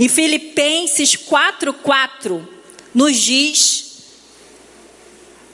Em 0.00 0.08
Filipenses 0.08 1.14
4:4 1.14 2.48
nos 2.94 3.18
diz 3.18 3.98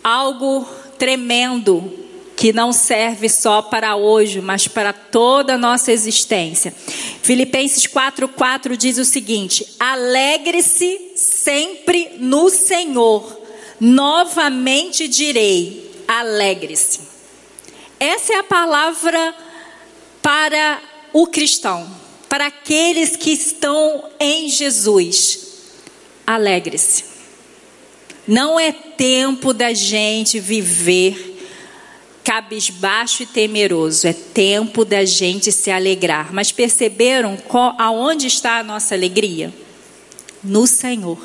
algo 0.04 0.64
tremendo 0.96 1.92
que 2.36 2.52
não 2.52 2.72
serve 2.72 3.28
só 3.28 3.60
para 3.60 3.96
hoje, 3.96 4.40
mas 4.40 4.68
para 4.68 4.92
toda 4.92 5.54
a 5.54 5.58
nossa 5.58 5.90
existência. 5.90 6.72
Filipenses 7.22 7.88
4:4 7.88 8.76
diz 8.76 8.98
o 8.98 9.04
seguinte: 9.04 9.66
Alegre-se 9.80 11.14
sempre 11.16 12.12
no 12.20 12.48
Senhor. 12.48 13.42
Novamente 13.80 15.08
direi: 15.08 15.90
alegre-se. 16.06 17.00
Essa 17.98 18.34
é 18.34 18.36
a 18.36 18.44
palavra 18.44 19.34
para 20.22 20.80
o 21.12 21.26
cristão, 21.26 21.95
para 22.28 22.46
aqueles 22.46 23.16
que 23.16 23.30
estão 23.30 24.04
em 24.18 24.48
Jesus. 24.48 25.46
Alegre-se. 26.26 27.04
Não 28.26 28.58
é 28.58 28.72
tempo 28.72 29.52
da 29.52 29.72
gente 29.72 30.40
viver 30.40 31.34
cabisbaixo 32.24 33.22
e 33.22 33.26
temeroso. 33.26 34.08
É 34.08 34.12
tempo 34.12 34.84
da 34.84 35.04
gente 35.04 35.52
se 35.52 35.70
alegrar. 35.70 36.32
Mas 36.32 36.50
perceberam 36.50 37.36
qual, 37.36 37.76
aonde 37.78 38.26
está 38.26 38.58
a 38.58 38.64
nossa 38.64 38.96
alegria? 38.96 39.54
No 40.42 40.66
Senhor. 40.66 41.18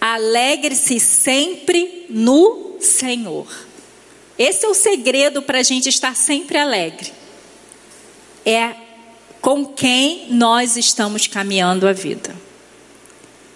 Alegre-se 0.00 1.00
sempre 1.00 2.06
no 2.08 2.76
Senhor. 2.78 3.48
Esse 4.38 4.66
é 4.66 4.68
o 4.68 4.74
segredo 4.74 5.42
para 5.42 5.58
a 5.58 5.62
gente 5.62 5.88
estar 5.88 6.14
sempre 6.14 6.56
alegre. 6.56 7.12
É 8.46 8.83
com 9.44 9.66
quem 9.66 10.28
nós 10.30 10.74
estamos 10.74 11.26
caminhando 11.26 11.86
a 11.86 11.92
vida. 11.92 12.34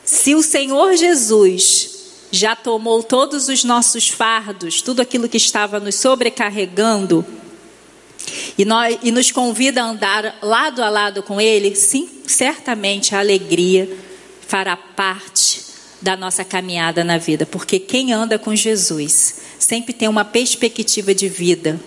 Se 0.04 0.34
o 0.34 0.42
Senhor 0.42 0.94
Jesus 0.94 2.26
já 2.30 2.54
tomou 2.54 3.02
todos 3.02 3.48
os 3.48 3.64
nossos 3.64 4.06
fardos, 4.06 4.82
tudo 4.82 5.00
aquilo 5.00 5.30
que 5.30 5.38
estava 5.38 5.80
nos 5.80 5.94
sobrecarregando, 5.94 7.24
e, 8.58 8.66
nós, 8.66 8.98
e 9.02 9.10
nos 9.10 9.30
convida 9.30 9.82
a 9.82 9.86
andar 9.86 10.38
lado 10.42 10.82
a 10.82 10.90
lado 10.90 11.22
com 11.22 11.40
Ele, 11.40 11.74
sim, 11.74 12.06
certamente 12.26 13.14
a 13.14 13.20
alegria 13.20 13.88
fará 14.46 14.76
parte 14.76 15.62
da 16.02 16.18
nossa 16.18 16.44
caminhada 16.44 17.02
na 17.02 17.16
vida, 17.16 17.46
porque 17.46 17.78
quem 17.78 18.12
anda 18.12 18.38
com 18.38 18.54
Jesus 18.54 19.36
sempre 19.58 19.94
tem 19.94 20.06
uma 20.06 20.26
perspectiva 20.26 21.14
de 21.14 21.30
vida 21.30 21.80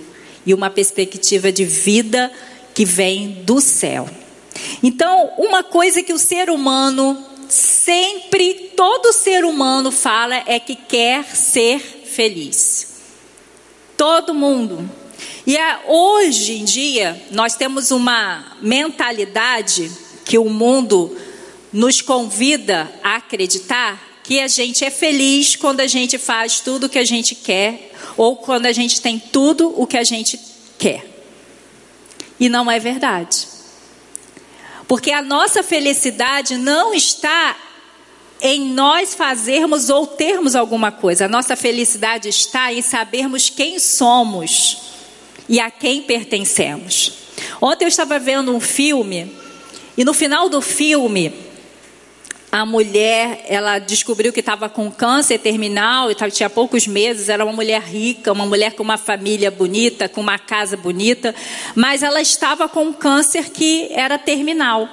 e 0.43 0.55
uma 0.55 0.71
perspectiva 0.71 1.52
de 1.52 1.63
vida 1.63 2.31
que 2.73 2.86
vem 2.86 3.44
do 3.44 3.59
céu. 3.59 4.09
Então, 4.83 5.31
uma 5.38 5.64
coisa 5.64 6.03
que 6.03 6.14
o 6.14 6.17
ser 6.17 6.50
humano 6.50 7.25
sempre 7.50 8.72
todo 8.75 9.11
ser 9.11 9.44
humano 9.44 9.91
fala 9.91 10.36
é 10.45 10.59
que 10.59 10.75
quer 10.75 11.25
ser 11.36 11.80
feliz. 11.80 13.02
Todo 13.97 14.33
mundo. 14.33 14.89
E 15.45 15.58
é, 15.58 15.80
hoje 15.88 16.53
em 16.53 16.66
dia, 16.66 17.22
nós 17.31 17.55
temos 17.55 17.92
uma 17.92 18.58
mentalidade 18.61 19.92
que 20.23 20.38
o 20.38 20.49
mundo 20.49 21.16
nos 21.73 22.02
convida 22.02 22.92
a 23.03 23.16
acreditar 23.16 24.22
que 24.23 24.39
a 24.39 24.47
gente 24.47 24.86
é 24.86 24.89
feliz 24.89 25.55
quando 25.55 25.81
a 25.81 25.88
gente 25.88 26.17
faz 26.17 26.59
tudo 26.59 26.86
o 26.86 26.89
que 26.89 26.99
a 26.99 27.03
gente 27.03 27.36
quer 27.36 27.92
ou 28.16 28.38
quando 28.38 28.66
a 28.66 28.72
gente 28.72 29.02
tem 29.02 29.19
tudo 29.19 29.73
o 29.75 29.86
que 29.88 29.97
a 29.97 30.03
gente 30.03 30.39
quer. 30.77 31.11
E 32.42 32.50
não 32.50 32.72
é 32.72 32.80
verdade. 32.80 33.47
Porque 34.88 35.11
a 35.11 35.22
nossa 35.22 35.61
felicidade 35.61 36.58
não 36.58 36.92
está 36.92 37.55
em 38.42 38.73
nós 38.73 39.14
fazermos 39.14 39.92
ou 39.92 40.08
termos 40.08 40.55
alguma 40.55 40.92
coisa. 40.92 41.26
A 41.26 41.30
nossa 41.30 41.55
felicidade 41.55 42.27
está 42.27 42.73
em 42.73 42.82
sabermos 42.82 43.48
quem 43.48 43.77
somos 43.77 44.82
e 45.48 45.60
a 45.60 45.70
quem 45.70 46.02
pertencemos. 46.02 47.14
Ontem 47.61 47.86
eu 47.86 47.89
estava 47.89 48.17
vendo 48.17 48.55
um 48.55 48.60
filme 48.60 49.32
e 49.95 50.04
no 50.04 50.14
final 50.14 50.49
do 50.49 50.64
filme 50.64 51.32
a 52.52 52.66
mulher, 52.66 53.45
ela 53.48 53.80
descobriu 53.80 54.34
que 54.34 54.42
estava 54.42 54.67
com 54.67 54.92
câncer 54.92 55.39
terminal 55.39 56.12
e 56.12 56.16
tinha 56.32 56.50
poucos 56.50 56.86
meses, 56.86 57.30
era 57.30 57.45
uma 57.45 57.54
mulher 57.54 57.82
rica, 57.82 58.34
uma 58.34 58.45
mulher 58.45 58.73
com 58.73 58.84
uma 58.84 58.98
família 58.98 59.50
bonita, 59.50 60.10
com 60.10 60.20
uma 60.20 60.38
casa 60.38 60.76
bonita, 60.76 61.34
mas 61.73 62.04
ela 62.04 62.22
estava 62.22 62.67
com 62.67 62.88
um 62.88 62.94
câncer 62.94 63.52
que 63.52 63.88
era 63.92 64.17
terminal. 64.17 64.89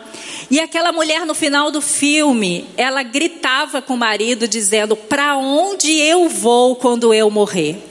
E 0.49 0.61
aquela 0.61 0.93
mulher 0.93 1.27
no 1.27 1.35
final 1.35 1.73
do 1.73 1.81
filme, 1.81 2.65
ela 2.77 3.03
gritava 3.03 3.83
com 3.83 3.95
o 3.95 3.99
marido 3.99 4.47
dizendo: 4.47 4.97
"Para 4.97 5.37
onde 5.37 5.91
eu 5.91 6.29
vou 6.29 6.77
quando 6.77 7.13
eu 7.13 7.29
morrer?" 7.29 7.83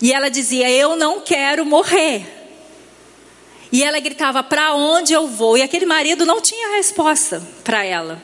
E 0.00 0.12
ela 0.12 0.28
dizia: 0.28 0.70
"Eu 0.70 0.94
não 0.94 1.20
quero 1.20 1.64
morrer." 1.64 2.41
E 3.72 3.82
ela 3.82 3.98
gritava: 3.98 4.42
Para 4.42 4.74
onde 4.74 5.14
eu 5.14 5.26
vou? 5.26 5.56
E 5.56 5.62
aquele 5.62 5.86
marido 5.86 6.26
não 6.26 6.42
tinha 6.42 6.76
resposta 6.76 7.42
para 7.64 7.82
ela. 7.82 8.22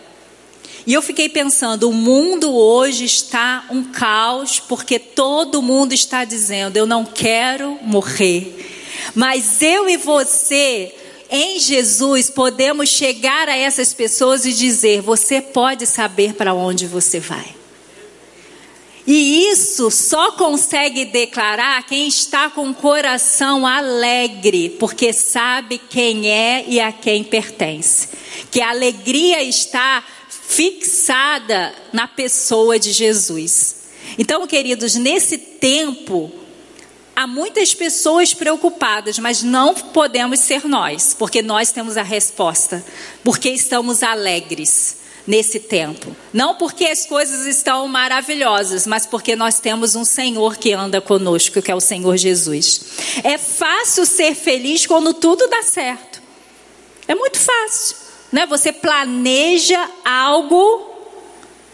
E 0.87 0.93
eu 0.93 1.03
fiquei 1.03 1.29
pensando: 1.29 1.89
o 1.89 1.93
mundo 1.93 2.55
hoje 2.55 3.07
está 3.07 3.65
um 3.71 3.85
caos, 3.85 4.61
porque 4.61 4.99
todo 4.99 5.63
mundo 5.63 5.95
está 5.95 6.25
dizendo: 6.25 6.77
Eu 6.77 6.87
não 6.87 7.05
quero 7.05 7.79
morrer. 7.83 8.67
Mas 9.15 9.63
eu 9.63 9.89
e 9.89 9.97
você, 9.97 10.95
em 11.31 11.59
Jesus, 11.59 12.29
podemos 12.29 12.91
chegar 12.91 13.49
a 13.49 13.57
essas 13.57 13.95
pessoas 13.95 14.45
e 14.45 14.53
dizer: 14.53 15.01
Você 15.01 15.41
pode 15.41 15.87
saber 15.87 16.35
para 16.35 16.53
onde 16.53 16.87
você 16.87 17.19
vai. 17.19 17.58
E 19.11 19.49
isso 19.49 19.91
só 19.91 20.33
consegue 20.33 21.07
declarar 21.07 21.83
quem 21.87 22.07
está 22.07 22.51
com 22.51 22.69
o 22.69 22.75
coração 22.75 23.67
alegre, 23.67 24.69
porque 24.79 25.15
sabe 25.15 25.79
quem 25.79 26.31
é 26.31 26.67
e 26.69 26.79
a 26.79 26.93
quem 26.93 27.25
pertence. 27.25 28.07
Que 28.51 28.61
a 28.61 28.69
alegria 28.69 29.43
está 29.43 30.05
fixada 30.29 31.75
na 31.91 32.07
pessoa 32.07 32.79
de 32.79 32.93
Jesus. 32.93 33.77
Então, 34.19 34.47
queridos, 34.47 34.95
nesse 34.97 35.39
tempo, 35.39 36.31
há 37.17 37.27
muitas 37.27 37.73
pessoas 37.73 38.35
preocupadas, 38.35 39.19
mas 39.19 39.43
não 39.43 39.73
podemos 39.73 40.41
ser 40.41 40.67
nós, 40.67 41.17
porque 41.19 41.41
nós 41.41 41.73
temos 41.73 41.97
a 41.97 42.03
resposta, 42.03 42.85
porque 43.25 43.49
estamos 43.49 44.03
alegres 44.03 44.98
nesse 45.29 45.61
tempo. 45.61 46.17
Não 46.33 46.55
porque 46.55 46.87
as 46.87 47.05
coisas 47.05 47.45
estão 47.45 47.87
maravilhosas, 47.87 48.87
mas 48.87 49.05
porque 49.05 49.37
nós 49.37 49.61
temos 49.61 49.95
um 49.95 50.05
Senhor 50.05 50.57
que 50.57 50.73
anda 50.73 51.03
conosco, 51.03 51.61
que 51.61 51.71
é 51.71 51.75
o 51.75 51.81
Senhor 51.81 52.17
Jesus. 52.17 52.81
É 53.23 53.37
fácil 53.37 54.07
ser 54.07 54.35
feliz 54.35 54.87
quando 54.87 55.13
tudo 55.13 55.47
dá 55.47 55.63
certo. 55.63 56.23
É 57.07 57.15
muito 57.15 57.39
fácil, 57.39 57.97
né? 58.33 58.47
Você 58.47 58.73
planeja 58.73 59.79
algo 60.03 60.97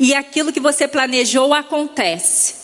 e 0.01 0.13
aquilo 0.15 0.53
que 0.53 0.59
você 0.59 0.89
planejou 0.89 1.55
acontece. 1.55 2.57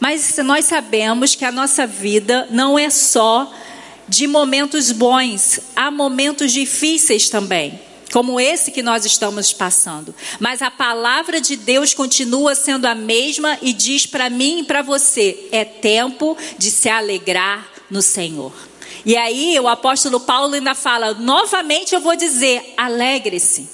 Mas 0.00 0.36
nós 0.38 0.64
sabemos 0.64 1.36
que 1.36 1.44
a 1.44 1.52
nossa 1.52 1.86
vida 1.86 2.48
não 2.50 2.76
é 2.76 2.90
só 2.90 3.52
de 4.08 4.26
momentos 4.26 4.90
bons, 4.90 5.60
há 5.76 5.92
momentos 5.92 6.52
difíceis 6.52 7.28
também 7.28 7.80
como 8.12 8.38
esse 8.38 8.70
que 8.70 8.82
nós 8.82 9.04
estamos 9.04 9.52
passando. 9.52 10.14
Mas 10.38 10.62
a 10.62 10.70
palavra 10.70 11.40
de 11.40 11.56
Deus 11.56 11.94
continua 11.94 12.54
sendo 12.54 12.86
a 12.86 12.94
mesma 12.94 13.58
e 13.60 13.72
diz 13.72 14.06
para 14.06 14.30
mim 14.30 14.60
e 14.60 14.64
para 14.64 14.82
você: 14.82 15.48
é 15.50 15.64
tempo 15.64 16.36
de 16.58 16.70
se 16.70 16.88
alegrar 16.88 17.66
no 17.90 18.02
Senhor. 18.02 18.52
E 19.04 19.16
aí 19.16 19.58
o 19.60 19.68
apóstolo 19.68 20.20
Paulo 20.20 20.54
ainda 20.54 20.74
fala: 20.74 21.14
novamente 21.14 21.94
eu 21.94 22.00
vou 22.00 22.16
dizer, 22.16 22.74
alegre-se. 22.76 23.68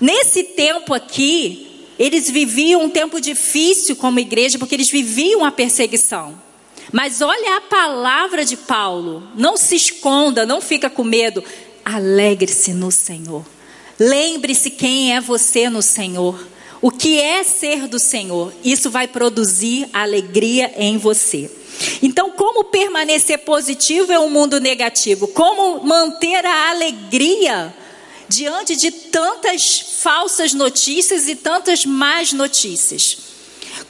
Nesse 0.00 0.42
tempo 0.42 0.94
aqui, 0.94 1.86
eles 1.98 2.30
viviam 2.30 2.82
um 2.82 2.90
tempo 2.90 3.20
difícil 3.20 3.96
como 3.96 4.20
igreja, 4.20 4.58
porque 4.58 4.74
eles 4.74 4.90
viviam 4.90 5.44
a 5.44 5.52
perseguição. 5.52 6.42
Mas 6.92 7.20
olha 7.20 7.56
a 7.56 7.60
palavra 7.62 8.44
de 8.44 8.56
Paulo, 8.56 9.22
não 9.34 9.56
se 9.56 9.74
esconda, 9.74 10.46
não 10.46 10.60
fica 10.60 10.88
com 10.88 11.02
medo, 11.02 11.42
alegre-se 11.84 12.72
no 12.72 12.90
Senhor. 12.90 13.44
Lembre-se 13.98 14.70
quem 14.70 15.14
é 15.14 15.20
você 15.20 15.68
no 15.68 15.82
Senhor. 15.82 16.48
O 16.80 16.90
que 16.90 17.20
é 17.20 17.42
ser 17.42 17.88
do 17.88 17.98
Senhor? 17.98 18.52
Isso 18.62 18.90
vai 18.90 19.08
produzir 19.08 19.88
alegria 19.92 20.72
em 20.76 20.98
você. 20.98 21.50
Então, 22.02 22.30
como 22.32 22.64
permanecer 22.64 23.38
positivo 23.38 24.12
em 24.12 24.18
um 24.18 24.30
mundo 24.30 24.60
negativo? 24.60 25.28
Como 25.28 25.82
manter 25.84 26.44
a 26.44 26.70
alegria 26.70 27.74
diante 28.28 28.76
de 28.76 28.90
tantas 28.90 29.80
falsas 30.00 30.52
notícias 30.52 31.28
e 31.28 31.34
tantas 31.34 31.86
más 31.86 32.32
notícias? 32.32 33.23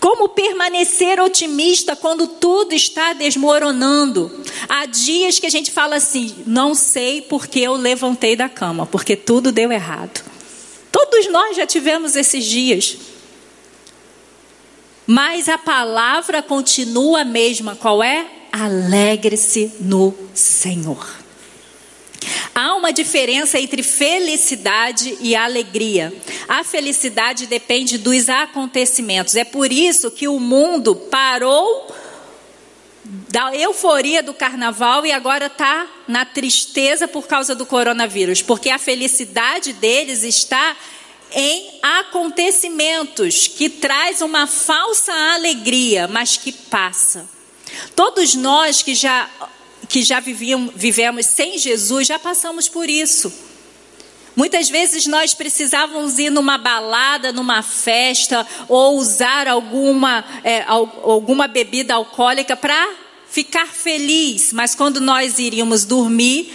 Como 0.05 0.29
permanecer 0.29 1.19
otimista 1.19 1.97
quando 1.97 2.27
tudo 2.27 2.75
está 2.75 3.15
desmoronando? 3.15 4.31
Há 4.69 4.85
dias 4.85 5.39
que 5.39 5.47
a 5.47 5.51
gente 5.51 5.71
fala 5.71 5.97
assim: 5.97 6.45
não 6.47 6.75
sei 6.75 7.23
porque 7.23 7.61
eu 7.61 7.73
levantei 7.73 8.37
da 8.37 8.47
cama, 8.47 8.85
porque 8.85 9.17
tudo 9.17 9.51
deu 9.51 9.73
errado. 9.73 10.23
Todos 10.93 11.27
nós 11.33 11.56
já 11.56 11.67
tivemos 11.67 12.17
esses 12.17 12.45
dias. 12.45 12.99
Mas 15.06 15.49
a 15.49 15.56
palavra 15.56 16.43
continua 16.43 17.23
a 17.23 17.25
mesma. 17.25 17.75
Qual 17.75 18.03
é? 18.03 18.27
Alegre-se 18.53 19.73
no 19.81 20.15
Senhor. 20.35 21.24
Há 22.55 22.75
uma 22.75 22.93
diferença 22.93 23.59
entre 23.59 23.82
felicidade 23.82 25.17
e 25.21 25.35
alegria. 25.35 26.12
A 26.49 26.62
felicidade 26.62 27.47
depende 27.47 27.99
dos 27.99 28.29
acontecimentos. 28.29 29.37
É 29.37 29.44
por 29.44 29.73
isso 29.73 30.11
que 30.11 30.29
o 30.29 30.38
mundo 30.38 30.94
parou 30.94 31.94
da 33.05 33.55
euforia 33.55 34.23
do 34.23 34.32
carnaval 34.32 35.05
e 35.05 35.12
agora 35.12 35.47
está 35.47 35.87
na 36.09 36.25
tristeza 36.25 37.06
por 37.06 37.26
causa 37.26 37.55
do 37.55 37.67
coronavírus, 37.67 38.41
porque 38.41 38.70
a 38.70 38.79
felicidade 38.79 39.73
deles 39.75 40.23
está 40.23 40.77
em 41.32 41.81
acontecimentos 41.82 43.47
que 43.47 43.69
traz 43.69 44.23
uma 44.23 44.47
falsa 44.47 45.12
alegria, 45.35 46.06
mas 46.06 46.37
que 46.37 46.53
passa. 46.53 47.29
Todos 47.97 48.35
nós 48.35 48.82
que 48.82 48.94
já 48.94 49.29
que 49.88 50.02
já 50.02 50.20
viviam, 50.20 50.70
vivemos 50.75 51.26
sem 51.26 51.58
Jesus, 51.58 52.06
já 52.06 52.19
passamos 52.19 52.69
por 52.69 52.88
isso. 52.88 53.32
Muitas 54.36 54.69
vezes 54.69 55.06
nós 55.06 55.32
precisávamos 55.32 56.19
ir 56.19 56.31
numa 56.31 56.58
balada, 56.58 57.32
numa 57.32 57.62
festa, 57.62 58.46
ou 58.69 58.98
usar 58.98 59.46
alguma, 59.46 60.25
é, 60.42 60.64
alguma 60.64 61.46
bebida 61.46 61.94
alcoólica 61.94 62.56
para 62.56 62.88
ficar 63.31 63.66
feliz, 63.66 64.52
mas 64.52 64.75
quando 64.75 65.00
nós 65.00 65.38
iríamos 65.38 65.84
dormir, 65.84 66.52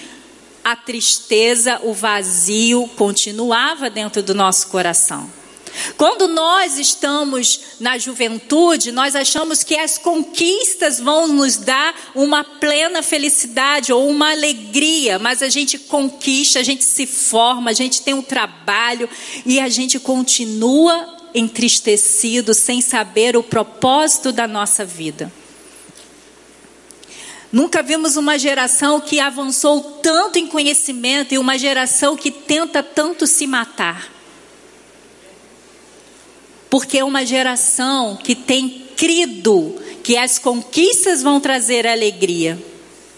a 0.63 0.75
tristeza, 0.75 1.79
o 1.83 1.93
vazio 1.93 2.87
continuava 2.95 3.89
dentro 3.89 4.21
do 4.21 4.35
nosso 4.35 4.67
coração. 4.67 5.38
Quando 5.97 6.27
nós 6.27 6.77
estamos 6.77 7.61
na 7.79 7.97
juventude, 7.97 8.91
nós 8.91 9.15
achamos 9.15 9.63
que 9.63 9.75
as 9.75 9.97
conquistas 9.97 10.99
vão 10.99 11.27
nos 11.27 11.57
dar 11.57 11.93
uma 12.15 12.43
plena 12.43 13.03
felicidade 13.03 13.91
ou 13.91 14.07
uma 14.07 14.31
alegria, 14.31 15.19
mas 15.19 15.41
a 15.41 15.49
gente 15.49 15.77
conquista, 15.77 16.59
a 16.59 16.63
gente 16.63 16.83
se 16.83 17.05
forma, 17.05 17.69
a 17.69 17.73
gente 17.73 18.01
tem 18.01 18.13
um 18.13 18.21
trabalho 18.21 19.09
e 19.45 19.59
a 19.59 19.69
gente 19.69 19.99
continua 19.99 21.17
entristecido, 21.33 22.53
sem 22.53 22.81
saber 22.81 23.37
o 23.37 23.43
propósito 23.43 24.31
da 24.31 24.47
nossa 24.47 24.83
vida. 24.83 25.31
Nunca 27.51 27.81
vimos 27.81 28.15
uma 28.15 28.37
geração 28.37 29.01
que 29.01 29.19
avançou 29.19 29.81
tanto 30.03 30.37
em 30.37 30.47
conhecimento 30.47 31.33
e 31.33 31.37
uma 31.37 31.57
geração 31.57 32.15
que 32.15 32.29
tenta 32.29 32.83
tanto 32.83 33.25
se 33.25 33.47
matar 33.47 34.18
porque 36.69 36.99
é 36.99 37.03
uma 37.03 37.25
geração 37.25 38.15
que 38.15 38.35
tem 38.35 38.87
crido 38.95 39.75
que 40.03 40.17
as 40.17 40.37
conquistas 40.37 41.23
vão 41.23 41.39
trazer 41.39 41.87
alegria, 41.87 42.61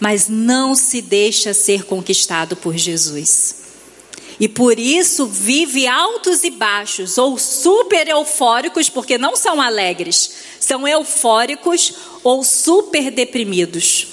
mas 0.00 0.28
não 0.28 0.74
se 0.74 1.00
deixa 1.00 1.54
ser 1.54 1.84
conquistado 1.84 2.56
por 2.56 2.76
Jesus. 2.76 3.62
E 4.40 4.48
por 4.48 4.78
isso 4.78 5.26
vive 5.26 5.86
altos 5.86 6.42
e 6.42 6.50
baixos, 6.50 7.18
ou 7.18 7.38
super 7.38 8.08
eufóricos, 8.08 8.88
porque 8.88 9.16
não 9.16 9.36
são 9.36 9.60
alegres, 9.60 10.32
são 10.58 10.88
eufóricos 10.88 11.94
ou 12.24 12.42
super 12.42 13.10
deprimidos. 13.10 14.08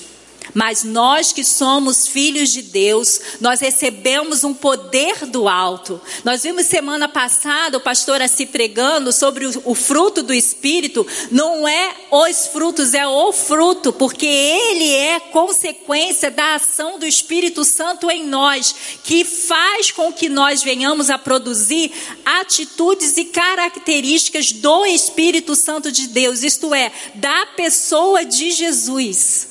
Mas 0.53 0.83
nós 0.83 1.31
que 1.31 1.43
somos 1.43 2.07
filhos 2.07 2.49
de 2.49 2.61
Deus, 2.61 3.19
nós 3.39 3.59
recebemos 3.59 4.43
um 4.43 4.53
poder 4.53 5.25
do 5.25 5.47
alto. 5.47 6.01
Nós 6.23 6.43
vimos 6.43 6.65
semana 6.65 7.07
passada 7.07 7.77
o 7.77 7.81
pastor 7.81 8.19
se 8.27 8.45
pregando 8.45 9.11
sobre 9.11 9.45
o, 9.45 9.61
o, 9.65 9.75
fruto 9.75 10.23
do 10.23 10.33
Espírito. 10.33 11.05
Não 11.31 11.67
é 11.67 11.95
os 12.11 12.47
frutos, 12.47 12.93
é 12.93 13.07
o 13.07 13.31
fruto, 13.31 13.93
porque 13.93 14.25
ele 14.25 14.93
é 14.95 15.19
consequência 15.19 16.31
da 16.31 16.55
ação 16.55 16.99
do 16.99 17.05
Espírito 17.05 17.63
Santo 17.63 18.09
em 18.09 18.25
nós, 18.25 18.75
que 19.03 19.23
faz 19.23 19.91
com 19.91 20.11
que 20.11 20.29
nós 20.29 20.63
venhamos 20.63 21.09
a 21.09 21.17
produzir 21.17 21.91
atitudes 22.25 23.17
e 23.17 23.25
características 23.25 24.51
do 24.51 24.85
Espírito 24.85 25.55
Santo 25.55 25.91
de 25.91 26.07
Deus, 26.07 26.43
isto 26.43 26.73
é, 26.73 26.91
da 27.15 27.45
pessoa 27.55 28.25
de 28.25 28.51
Jesus. 28.51 29.48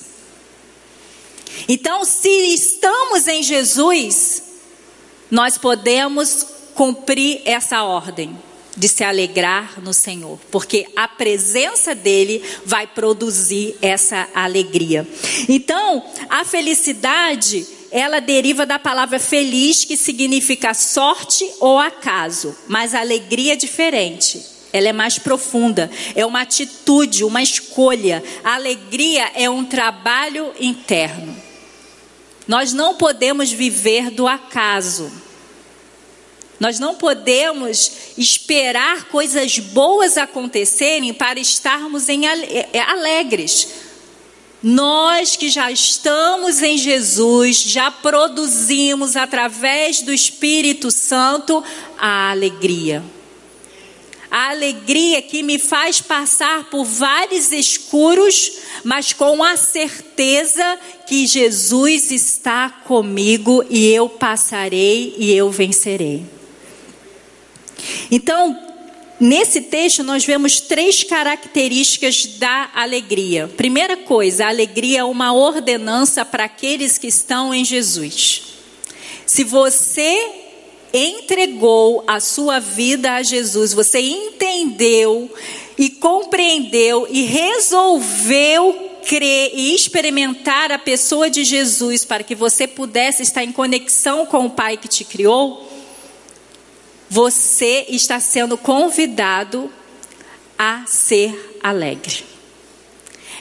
Então, 1.67 2.05
se 2.05 2.29
estamos 2.29 3.27
em 3.27 3.43
Jesus, 3.43 4.43
nós 5.31 5.59
podemos 5.59 6.47
cumprir 6.75 7.43
essa 7.45 7.83
ordem 7.83 8.37
de 8.77 8.89
se 8.89 9.03
alegrar 9.03 9.81
no 9.83 9.93
Senhor, 9.93 10.39
porque 10.53 10.87
a 10.95 11.09
presença 11.09 11.95
dele 11.95 12.43
vai 12.65 12.87
produzir 12.87 13.77
essa 13.83 14.29
alegria. 14.33 15.07
Então, 15.49 16.05
a 16.31 16.45
felicidade, 16.45 17.67
ela 17.91 18.21
deriva 18.21 18.65
da 18.65 18.79
palavra 18.79 19.19
feliz, 19.19 19.85
que 19.85 19.97
significa 19.97 20.73
sorte 20.75 21.45
ou 21.59 21.79
acaso, 21.79 22.55
mas 22.69 22.95
a 22.95 23.01
alegria 23.01 23.55
é 23.55 23.57
diferente. 23.57 24.41
Ela 24.73 24.89
é 24.89 24.93
mais 24.93 25.19
profunda, 25.19 25.91
é 26.15 26.25
uma 26.25 26.43
atitude, 26.43 27.25
uma 27.25 27.43
escolha. 27.43 28.23
A 28.45 28.55
alegria 28.55 29.33
é 29.35 29.49
um 29.51 29.65
trabalho 29.65 30.53
interno. 30.61 31.48
Nós 32.49 32.73
não 32.73 32.95
podemos 32.95 33.53
viver 33.53 34.11
do 34.11 34.27
acaso. 34.27 35.13
Nós 36.59 36.81
não 36.81 36.95
podemos 36.95 37.93
esperar 38.17 39.05
coisas 39.05 39.59
boas 39.59 40.17
acontecerem 40.17 41.13
para 41.13 41.39
estarmos 41.39 42.09
em 42.09 42.27
é, 42.27 42.81
alegres. 42.81 43.69
Nós 44.63 45.37
que 45.37 45.51
já 45.51 45.71
estamos 45.71 46.63
em 46.63 46.79
Jesus, 46.79 47.59
já 47.59 47.91
produzimos 47.91 49.15
através 49.15 50.01
do 50.01 50.13
Espírito 50.13 50.91
Santo 50.91 51.63
a 51.99 52.31
alegria 52.31 53.05
a 54.31 54.51
alegria 54.51 55.23
que 55.23 55.43
me 55.43 55.59
faz 55.59 56.01
passar 56.01 56.65
por 56.71 56.85
vários 56.85 57.51
escuros, 57.51 58.53
mas 58.85 59.13
com 59.13 59.43
a 59.43 59.57
certeza 59.57 60.79
que 61.07 61.27
Jesus 61.27 62.11
está 62.11 62.69
comigo 62.69 63.65
e 63.71 63.89
eu 63.89 64.09
passarei 64.09 65.15
e 65.19 65.33
eu 65.33 65.51
vencerei. 65.51 66.25
Então, 68.11 68.59
nesse 69.19 69.63
texto 69.63 70.03
nós 70.03 70.25
vemos 70.25 70.61
três 70.61 71.03
características 71.03 72.27
da 72.39 72.71
alegria. 72.75 73.49
Primeira 73.57 73.97
coisa, 73.97 74.45
a 74.45 74.49
alegria 74.49 75.01
é 75.01 75.05
uma 75.05 75.33
ordenança 75.33 76.25
para 76.25 76.45
aqueles 76.45 76.99
que 76.99 77.07
estão 77.07 77.55
em 77.55 77.65
Jesus. 77.65 78.43
Se 79.25 79.45
você 79.45 80.48
entregou 80.93 82.03
a 82.07 82.21
sua 82.21 82.59
vida 82.59 83.13
a 83.13 83.23
Jesus, 83.23 83.73
você 83.73 84.01
entendeu 84.01 85.31
e 85.77 85.91
compreendeu 85.91 87.07
e 87.11 87.23
resolveu 87.23 88.89
crer 89.07 89.53
e 89.55 89.75
experimentar 89.75 90.71
a 90.71 90.79
pessoa 90.79 91.31
de 91.31 91.45
Jesus 91.45 92.05
para 92.05 92.23
que 92.23 92.35
você 92.35 92.67
pudesse 92.67 93.23
estar 93.23 93.43
em 93.43 93.53
conexão 93.53 94.27
com 94.27 94.47
o 94.47 94.51
Pai 94.51 94.77
que 94.77 94.89
te 94.89 95.05
criou, 95.05 95.67
você 97.09 97.87
está 97.89 98.21
sendo 98.21 98.59
convidado 98.59 99.73
a 100.59 100.85
ser 100.87 101.59
alegre. 101.63 102.25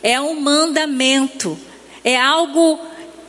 É 0.02 0.22
um 0.22 0.40
mandamento, 0.40 1.58
é 2.04 2.16
algo 2.16 2.80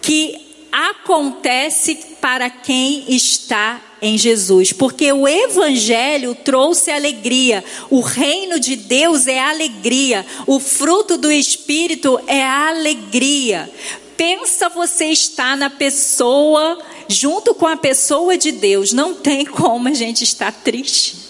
que 0.01 0.69
acontece 0.71 1.97
para 2.21 2.49
quem 2.51 3.05
está 3.09 3.81
em 4.01 4.17
Jesus, 4.17 4.73
porque 4.73 5.13
o 5.13 5.27
Evangelho 5.27 6.35
trouxe 6.35 6.91
alegria, 6.91 7.65
o 7.91 8.01
reino 8.01 8.59
de 8.59 8.77
Deus 8.77 9.27
é 9.27 9.39
alegria, 9.39 10.25
o 10.47 10.61
fruto 10.61 11.17
do 11.17 11.31
Espírito 11.31 12.19
é 12.27 12.43
alegria. 12.43 13.71
Pensa 14.17 14.69
você 14.69 15.07
estar 15.07 15.57
na 15.57 15.71
pessoa, 15.71 16.79
junto 17.07 17.55
com 17.55 17.67
a 17.67 17.77
pessoa 17.77 18.37
de 18.37 18.51
Deus, 18.53 18.93
não 18.93 19.15
tem 19.15 19.45
como 19.45 19.89
a 19.89 19.95
gente 19.95 20.25
estar 20.25 20.53
triste. 20.53 21.28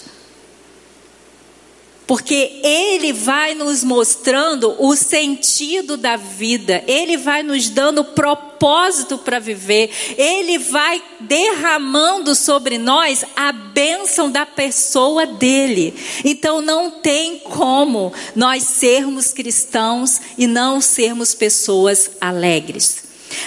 Porque 2.08 2.62
Ele 2.64 3.12
vai 3.12 3.54
nos 3.54 3.84
mostrando 3.84 4.74
o 4.78 4.96
sentido 4.96 5.94
da 5.94 6.16
vida, 6.16 6.82
Ele 6.86 7.18
vai 7.18 7.42
nos 7.42 7.68
dando 7.68 8.02
propósito 8.02 9.18
para 9.18 9.38
viver, 9.38 9.90
Ele 10.16 10.56
vai 10.56 11.02
derramando 11.20 12.34
sobre 12.34 12.78
nós 12.78 13.26
a 13.36 13.52
bênção 13.52 14.30
da 14.30 14.46
pessoa 14.46 15.26
dele. 15.26 15.94
Então 16.24 16.62
não 16.62 16.90
tem 16.90 17.40
como 17.40 18.10
nós 18.34 18.62
sermos 18.62 19.34
cristãos 19.34 20.18
e 20.38 20.46
não 20.46 20.80
sermos 20.80 21.34
pessoas 21.34 22.12
alegres. 22.18 23.04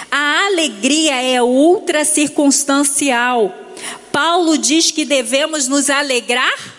A 0.08 0.46
alegria 0.46 1.20
é 1.20 1.42
ultra 1.42 2.04
circunstancial. 2.04 3.52
Paulo 4.12 4.56
diz 4.56 4.92
que 4.92 5.04
devemos 5.04 5.66
nos 5.66 5.90
alegrar 5.90 6.71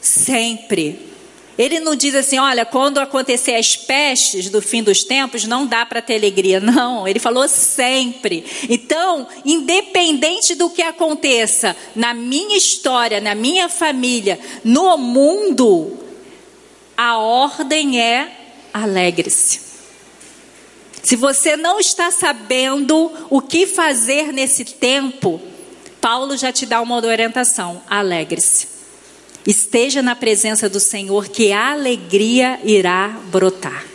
sempre. 0.00 1.10
Ele 1.58 1.78
não 1.78 1.94
diz 1.94 2.14
assim, 2.14 2.38
olha, 2.38 2.64
quando 2.64 2.98
acontecer 2.98 3.54
as 3.54 3.76
pestes 3.76 4.48
do 4.48 4.62
fim 4.62 4.82
dos 4.82 5.04
tempos, 5.04 5.44
não 5.44 5.66
dá 5.66 5.84
para 5.84 6.00
ter 6.00 6.14
alegria. 6.14 6.58
Não, 6.60 7.06
ele 7.06 7.18
falou 7.18 7.46
sempre. 7.48 8.44
Então, 8.68 9.28
independente 9.44 10.54
do 10.54 10.70
que 10.70 10.80
aconteça 10.80 11.76
na 11.94 12.14
minha 12.14 12.56
história, 12.56 13.20
na 13.20 13.34
minha 13.34 13.68
família, 13.68 14.40
no 14.64 14.96
mundo, 14.96 15.98
a 16.96 17.18
ordem 17.18 18.00
é 18.00 18.30
alegre-se. 18.72 19.60
Se 21.02 21.16
você 21.16 21.56
não 21.56 21.80
está 21.80 22.10
sabendo 22.10 23.10
o 23.28 23.40
que 23.40 23.66
fazer 23.66 24.32
nesse 24.32 24.64
tempo, 24.64 25.40
Paulo 26.00 26.36
já 26.36 26.52
te 26.52 26.64
dá 26.64 26.80
uma 26.80 26.96
orientação: 26.96 27.82
alegre-se. 27.88 28.79
Esteja 29.46 30.02
na 30.02 30.14
presença 30.14 30.68
do 30.68 30.78
Senhor, 30.78 31.28
que 31.28 31.52
a 31.52 31.72
alegria 31.72 32.60
irá 32.64 33.08
brotar. 33.30 33.86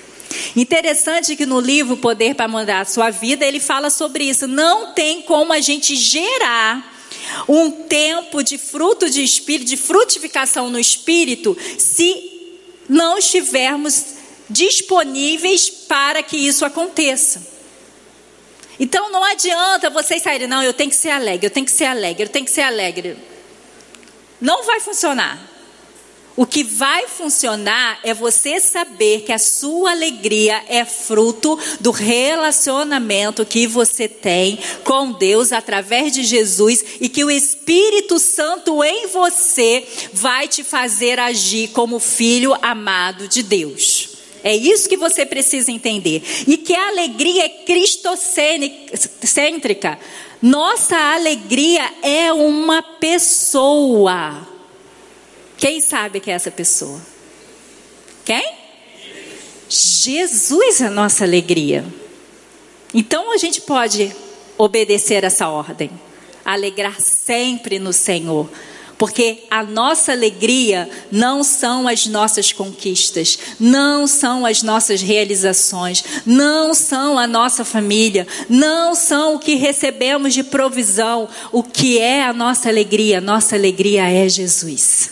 Interessante 0.55 1.35
que 1.35 1.45
no 1.45 1.59
livro 1.59 1.97
Poder 1.97 2.35
para 2.35 2.47
Mandar 2.47 2.81
a 2.81 2.85
Sua 2.85 3.09
Vida, 3.09 3.45
ele 3.45 3.59
fala 3.59 3.89
sobre 3.89 4.25
isso. 4.25 4.47
Não 4.47 4.93
tem 4.93 5.21
como 5.21 5.53
a 5.53 5.59
gente 5.59 5.95
gerar 5.95 6.93
um 7.47 7.71
tempo 7.71 8.43
de 8.43 8.57
fruto 8.57 9.09
de 9.09 9.23
espírito, 9.23 9.67
de 9.67 9.77
frutificação 9.77 10.69
no 10.69 10.79
espírito, 10.79 11.57
se 11.77 12.31
não 12.87 13.17
estivermos 13.17 14.15
disponíveis 14.49 15.69
para 15.69 16.21
que 16.21 16.37
isso 16.37 16.65
aconteça. 16.65 17.55
Então 18.79 19.11
não 19.11 19.23
adianta 19.23 19.89
vocês 19.89 20.21
saírem, 20.21 20.47
não, 20.47 20.61
eu 20.61 20.73
tenho 20.73 20.89
que 20.89 20.95
ser 20.95 21.09
alegre, 21.09 21.47
eu 21.47 21.51
tenho 21.51 21.65
que 21.65 21.71
ser 21.71 21.85
alegre, 21.85 22.23
eu 22.23 22.29
tenho 22.29 22.45
que 22.45 22.51
ser 22.51 22.61
alegre. 22.61 23.17
Não 24.45 24.63
vai 24.63 24.79
funcionar. 24.79 25.39
O 26.35 26.45
que 26.45 26.63
vai 26.63 27.07
funcionar 27.07 27.99
é 28.03 28.13
você 28.13 28.59
saber 28.59 29.21
que 29.21 29.31
a 29.31 29.39
sua 29.39 29.89
alegria 29.89 30.63
é 30.67 30.85
fruto 30.85 31.57
do 31.79 31.89
relacionamento 31.89 33.43
que 33.43 33.65
você 33.65 34.07
tem 34.07 34.59
com 34.83 35.13
Deus 35.13 35.51
através 35.51 36.13
de 36.13 36.23
Jesus 36.23 36.85
e 37.01 37.09
que 37.09 37.23
o 37.23 37.31
Espírito 37.31 38.19
Santo 38.19 38.83
em 38.83 39.07
você 39.07 39.83
vai 40.13 40.47
te 40.47 40.63
fazer 40.63 41.19
agir 41.19 41.69
como 41.69 41.99
filho 41.99 42.55
amado 42.61 43.27
de 43.27 43.41
Deus. 43.41 44.14
É 44.45 44.55
isso 44.55 44.87
que 44.87 44.95
você 44.95 45.25
precisa 45.25 45.69
entender. 45.71 46.21
E 46.45 46.55
que 46.55 46.75
a 46.75 46.89
alegria 46.89 47.45
é 47.45 47.49
cristocêntrica. 47.49 49.97
Nossa 50.39 50.95
alegria 50.95 51.81
é 52.03 52.31
uma 52.31 52.83
pessoa. 52.83 54.47
Quem 55.57 55.81
sabe 55.81 56.19
que 56.19 56.29
é 56.29 56.35
essa 56.35 56.51
pessoa? 56.51 57.01
Quem? 58.23 58.53
Jesus 59.67 60.79
é 60.79 60.85
a 60.85 60.91
nossa 60.91 61.23
alegria. 61.23 61.83
Então 62.93 63.33
a 63.33 63.37
gente 63.37 63.61
pode 63.61 64.15
obedecer 64.59 65.23
essa 65.23 65.49
ordem, 65.49 65.89
alegrar 66.45 67.01
sempre 67.01 67.79
no 67.79 67.91
Senhor. 67.91 68.47
Porque 68.97 69.43
a 69.49 69.61
nossa 69.61 70.13
alegria 70.13 70.89
não 71.11 71.43
são 71.43 71.85
as 71.87 72.07
nossas 72.07 72.53
conquistas, 72.53 73.37
não 73.59 74.07
são 74.07 74.45
as 74.45 74.63
nossas 74.63 75.01
realizações, 75.01 76.03
não 76.25 76.73
são 76.73 77.19
a 77.19 77.27
nossa 77.27 77.65
família, 77.65 78.25
não 78.49 78.95
são 78.95 79.35
o 79.35 79.39
que 79.39 79.55
recebemos 79.55 80.33
de 80.33 80.43
provisão. 80.43 81.27
O 81.51 81.61
que 81.61 81.99
é 81.99 82.23
a 82.23 82.31
nossa 82.31 82.69
alegria? 82.69 83.19
Nossa 83.19 83.55
alegria 83.55 84.09
é 84.09 84.29
Jesus. 84.29 85.09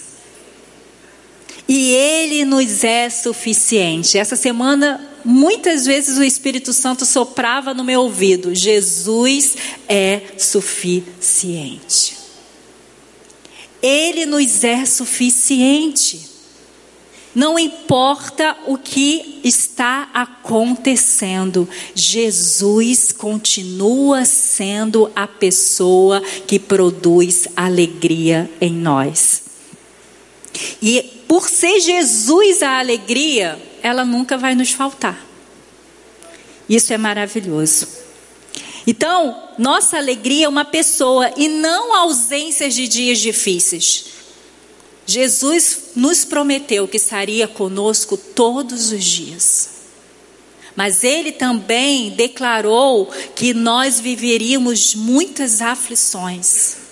E 1.68 1.92
Ele 1.92 2.46
nos 2.46 2.86
é 2.86 3.10
suficiente. 3.10 4.18
Essa 4.18 4.38
semana, 4.38 5.10
muitas 5.26 5.86
vezes 5.86 6.18
o 6.18 6.24
Espírito 6.24 6.72
Santo 6.72 7.06
soprava 7.06 7.74
no 7.74 7.84
meu 7.84 8.02
ouvido: 8.02 8.56
Jesus 8.56 9.58
é 9.90 10.22
suficiente. 10.38 12.23
Ele 13.84 14.26
nos 14.26 14.64
é 14.64 14.86
suficiente. 14.86 16.32
Não 17.36 17.58
importa 17.60 18.56
o 18.68 18.78
que 18.78 19.42
está 19.44 20.10
acontecendo, 20.14 21.68
Jesus 21.96 23.12
continua 23.12 24.24
sendo 24.24 25.12
a 25.16 25.28
pessoa 25.28 26.22
que 26.46 26.60
produz 26.60 27.48
alegria 27.56 28.50
em 28.62 28.72
nós. 28.72 29.42
E 30.82 31.02
por 31.28 31.50
ser 31.50 31.80
Jesus 31.80 32.62
a 32.62 32.78
alegria, 32.78 33.60
ela 33.82 34.06
nunca 34.06 34.38
vai 34.38 34.54
nos 34.54 34.70
faltar. 34.70 35.20
Isso 36.70 36.94
é 36.94 36.98
maravilhoso. 36.98 38.03
Então, 38.86 39.50
nossa 39.58 39.98
alegria 39.98 40.46
é 40.46 40.50
uma 40.50 40.66
pessoa 40.66 41.32
e 41.38 41.48
não 41.48 41.96
ausências 41.96 42.74
de 42.74 42.88
dias 42.88 43.20
difíceis. 43.20 44.06
Jesus 45.06 45.92
nos 45.96 46.26
prometeu 46.26 46.88
que 46.88 46.98
estaria 46.98 47.48
conosco 47.48 48.18
todos 48.18 48.92
os 48.92 49.04
dias. 49.04 49.70
Mas 50.76 51.04
ele 51.04 51.32
também 51.32 52.12
declarou 52.12 53.06
que 53.36 53.54
nós 53.54 54.00
viveríamos 54.00 54.96
muitas 54.96 55.62
aflições. 55.62 56.83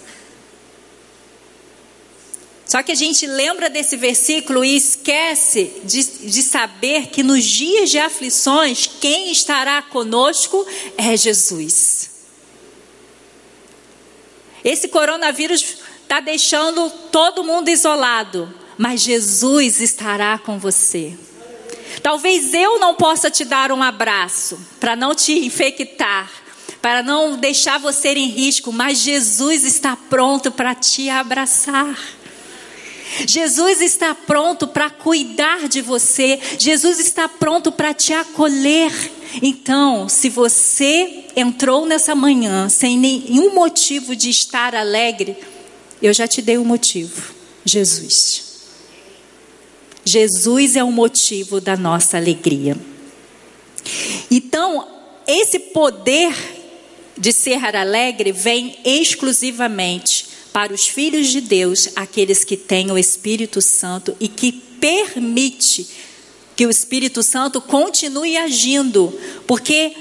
Só 2.72 2.82
que 2.82 2.94
a 2.94 2.96
gente 2.96 3.28
lembra 3.28 3.70
desse 3.70 3.98
versículo 3.98 4.63
e 4.63 4.78
esquece 4.78 5.82
de, 5.84 6.01
de 6.30 6.42
saber 6.42 7.08
que 7.08 7.22
nos 7.22 7.44
dias 7.44 7.90
de 7.90 8.00
aflições, 8.00 8.90
quem 9.01 9.30
estará 9.30 9.82
conosco 9.82 10.66
é 10.98 11.18
Jesus. 11.18 12.10
Esse 14.63 14.88
coronavírus 14.88 15.80
está 16.01 16.22
deixando 16.22 16.90
todo 17.12 17.44
mundo 17.44 17.68
isolado, 17.68 18.54
mas 18.78 19.01
Jesus 19.01 19.82
estará 19.82 20.38
com 20.38 20.58
você. 20.58 21.13
Talvez 22.01 22.54
eu 22.54 22.80
não 22.80 22.96
possa 22.96 23.30
te 23.30 23.44
dar 23.44 23.74
um 23.74 23.84
abraço 23.84 24.58
para 24.80 24.96
não 24.96 25.13
te 25.13 25.34
infectar, 25.46 26.32
para 26.82 27.04
não 27.04 27.36
deixar 27.36 27.80
você 27.80 28.13
em 28.13 28.30
risco, 28.30 28.72
mas 28.72 29.00
Jesus 29.00 29.66
está 29.66 29.98
pronto 30.10 30.50
para 30.50 30.74
te 30.74 31.10
abraçar. 31.10 32.21
Jesus 33.27 33.82
está 33.82 34.15
pronto 34.15 34.68
para 34.68 34.89
cuidar 34.89 35.68
de 35.68 35.82
você, 35.82 36.39
Jesus 36.58 37.00
está 37.00 37.27
pronto 37.27 37.72
para 37.72 37.94
te 37.94 38.13
acolher. 38.13 38.91
Então, 39.41 40.10
se 40.10 40.30
você 40.30 41.25
entrou 41.36 41.86
nessa 41.86 42.15
manhã 42.15 42.70
sem 42.70 42.98
nenhum 42.98 43.53
motivo 43.53 44.15
de 44.15 44.30
estar 44.30 44.75
alegre, 44.75 45.38
eu 46.01 46.13
já 46.13 46.27
te 46.27 46.41
dei 46.41 46.58
o 46.58 46.62
um 46.62 46.65
motivo: 46.65 47.34
Jesus. 47.65 48.50
Jesus 50.03 50.75
é 50.75 50.84
o 50.84 50.91
motivo 50.91 51.62
da 51.62 51.77
nossa 51.77 52.18
alegria. 52.18 52.75
Então, 54.30 54.88
esse 55.27 55.60
poder 55.60 56.34
de 57.18 57.32
ser 57.32 57.63
alegre 57.75 58.32
vem 58.32 58.77
exclusivamente 58.84 60.31
para 60.51 60.74
os 60.74 60.88
filhos 60.88 61.27
de 61.27 61.41
Deus, 61.41 61.89
aqueles 61.96 62.43
que 62.43 62.58
têm 62.58 62.91
o 62.91 62.98
Espírito 62.98 63.62
Santo 63.62 64.15
e 64.20 64.27
que 64.27 64.51
permite 64.51 65.88
que 66.55 66.65
o 66.65 66.70
Espírito 66.70 67.24
Santo 67.24 67.62
continue 67.62 68.36
agindo, 68.38 69.17
porque 69.48 69.93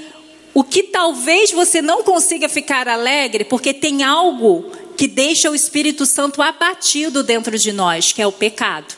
o 0.53 0.63
que 0.63 0.83
talvez 0.83 1.51
você 1.51 1.81
não 1.81 2.03
consiga 2.03 2.49
ficar 2.49 2.87
alegre, 2.87 3.45
porque 3.45 3.73
tem 3.73 4.03
algo 4.03 4.69
que 4.97 5.07
deixa 5.07 5.49
o 5.49 5.55
Espírito 5.55 6.05
Santo 6.05 6.41
abatido 6.41 7.23
dentro 7.23 7.57
de 7.57 7.71
nós, 7.71 8.11
que 8.11 8.21
é 8.21 8.27
o 8.27 8.31
pecado. 8.31 8.93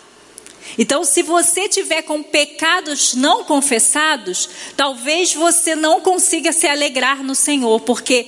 Então, 0.78 1.04
se 1.04 1.22
você 1.22 1.70
tiver 1.70 2.02
com 2.02 2.24
pecados 2.24 3.14
não 3.14 3.44
confessados, 3.44 4.50
talvez 4.76 5.34
você 5.34 5.76
não 5.76 6.02
consiga 6.02 6.52
se 6.52 6.66
alegrar 6.66 7.24
no 7.24 7.36
Senhor, 7.36 7.80
porque 7.82 8.28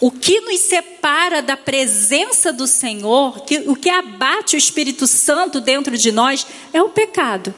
o 0.00 0.10
que 0.10 0.40
nos 0.40 0.60
separa 0.60 1.42
da 1.42 1.56
presença 1.56 2.52
do 2.52 2.66
Senhor, 2.66 3.44
que, 3.44 3.58
o 3.66 3.76
que 3.76 3.90
abate 3.90 4.56
o 4.56 4.58
Espírito 4.58 5.06
Santo 5.06 5.60
dentro 5.60 5.96
de 5.98 6.10
nós, 6.10 6.46
é 6.72 6.82
o 6.82 6.88
pecado. 6.88 7.54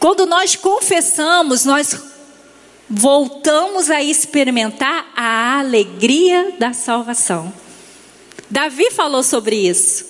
Quando 0.00 0.26
nós 0.26 0.56
confessamos, 0.56 1.64
nós 1.64 1.96
voltamos 2.90 3.88
a 3.88 4.02
experimentar 4.02 5.12
a 5.16 5.60
alegria 5.60 6.56
da 6.58 6.72
salvação. 6.72 7.52
Davi 8.50 8.90
falou 8.90 9.22
sobre 9.22 9.56
isso. 9.56 10.04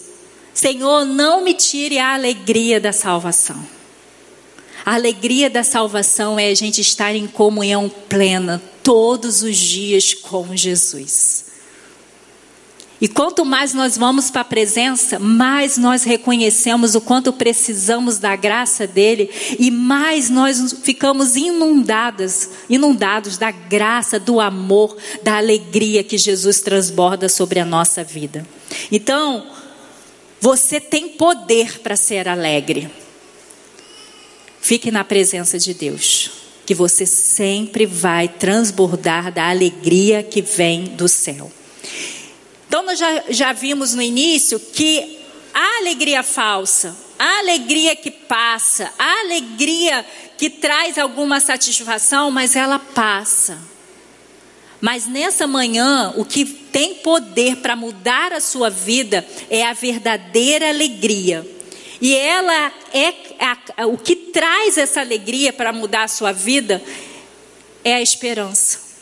Senhor, 0.54 1.04
não 1.04 1.45
me 1.45 1.52
tire 1.52 1.99
a 1.99 2.14
alegria 2.14 2.81
da 2.81 2.92
salvação. 2.92 3.62
A 4.85 4.95
alegria 4.95 5.49
da 5.49 5.62
salvação 5.62 6.39
é 6.39 6.49
a 6.49 6.55
gente 6.55 6.81
estar 6.81 7.15
em 7.15 7.27
comunhão 7.27 7.89
plena 8.09 8.61
todos 8.83 9.43
os 9.43 9.57
dias 9.57 10.12
com 10.12 10.57
Jesus. 10.57 11.53
E 13.01 13.09
quanto 13.09 13.45
mais 13.45 13.75
nós 13.75 13.99
vamos 13.99 14.31
para 14.31 14.43
a 14.43 14.45
presença, 14.45 15.19
mais 15.19 15.77
nós 15.77 16.05
reconhecemos 16.05 16.95
o 16.95 17.01
quanto 17.01 17.33
precisamos 17.33 18.19
da 18.19 18.37
graça 18.37 18.87
dele 18.87 19.29
e 19.59 19.73
mais 19.73 20.31
nós 20.31 20.73
ficamos 20.85 21.35
inundadas, 21.35 22.51
inundados 22.71 23.37
da 23.37 23.51
graça, 23.51 24.21
do 24.21 24.41
amor, 24.41 24.97
da 25.21 25.37
alegria 25.37 26.05
que 26.05 26.17
Jesus 26.17 26.61
transborda 26.61 27.29
sobre 27.29 27.59
a 27.59 27.65
nossa 27.65 28.05
vida. 28.05 28.47
Então, 28.91 29.47
você 30.41 30.81
tem 30.81 31.09
poder 31.09 31.81
para 31.81 31.97
ser 31.97 32.29
alegre. 32.29 32.89
Fique 34.62 34.92
na 34.92 35.02
presença 35.02 35.59
de 35.59 35.75
Deus, 35.75 36.31
que 36.64 36.73
você 36.73 37.04
sempre 37.04 37.85
vai 37.85 38.28
transbordar 38.28 39.33
da 39.33 39.50
alegria 39.50 40.23
que 40.23 40.40
vem 40.40 40.85
do 40.85 41.09
céu. 41.09 41.50
Então, 42.69 42.85
nós 42.85 42.97
já, 42.97 43.25
já 43.28 43.52
vimos 43.52 43.92
no 43.92 44.00
início 44.00 44.61
que 44.61 45.19
a 45.52 45.78
alegria 45.81 46.23
falsa, 46.23 46.97
a 47.19 47.40
alegria 47.40 47.97
que 47.97 48.12
passa, 48.12 48.92
a 48.97 49.21
alegria 49.23 50.07
que 50.38 50.49
traz 50.49 50.97
alguma 50.97 51.40
satisfação, 51.40 52.31
mas 52.31 52.54
ela 52.54 52.78
passa. 52.78 53.59
Mas 54.81 55.09
nessa 55.09 55.45
manhã, 55.45 56.14
o 56.16 56.25
que 56.25 56.45
tem 56.45 56.95
poder 56.95 57.57
para 57.57 57.75
mudar 57.75 58.33
a 58.33 58.40
sua 58.40 58.71
vida 58.71 59.26
é 59.50 59.64
a 59.64 59.73
verdadeira 59.73 60.69
alegria. 60.69 61.45
E 62.00 62.16
ela 62.16 62.73
é 62.92 63.12
a, 63.45 63.87
o 63.87 63.99
que 63.99 64.15
traz 64.15 64.79
essa 64.79 65.01
alegria 65.01 65.53
para 65.53 65.73
mudar 65.73 66.05
a 66.05 66.09
sua 66.09 66.33
vida 66.33 66.83
é 67.85 67.95
a 67.95 68.03
esperança. 68.03 68.93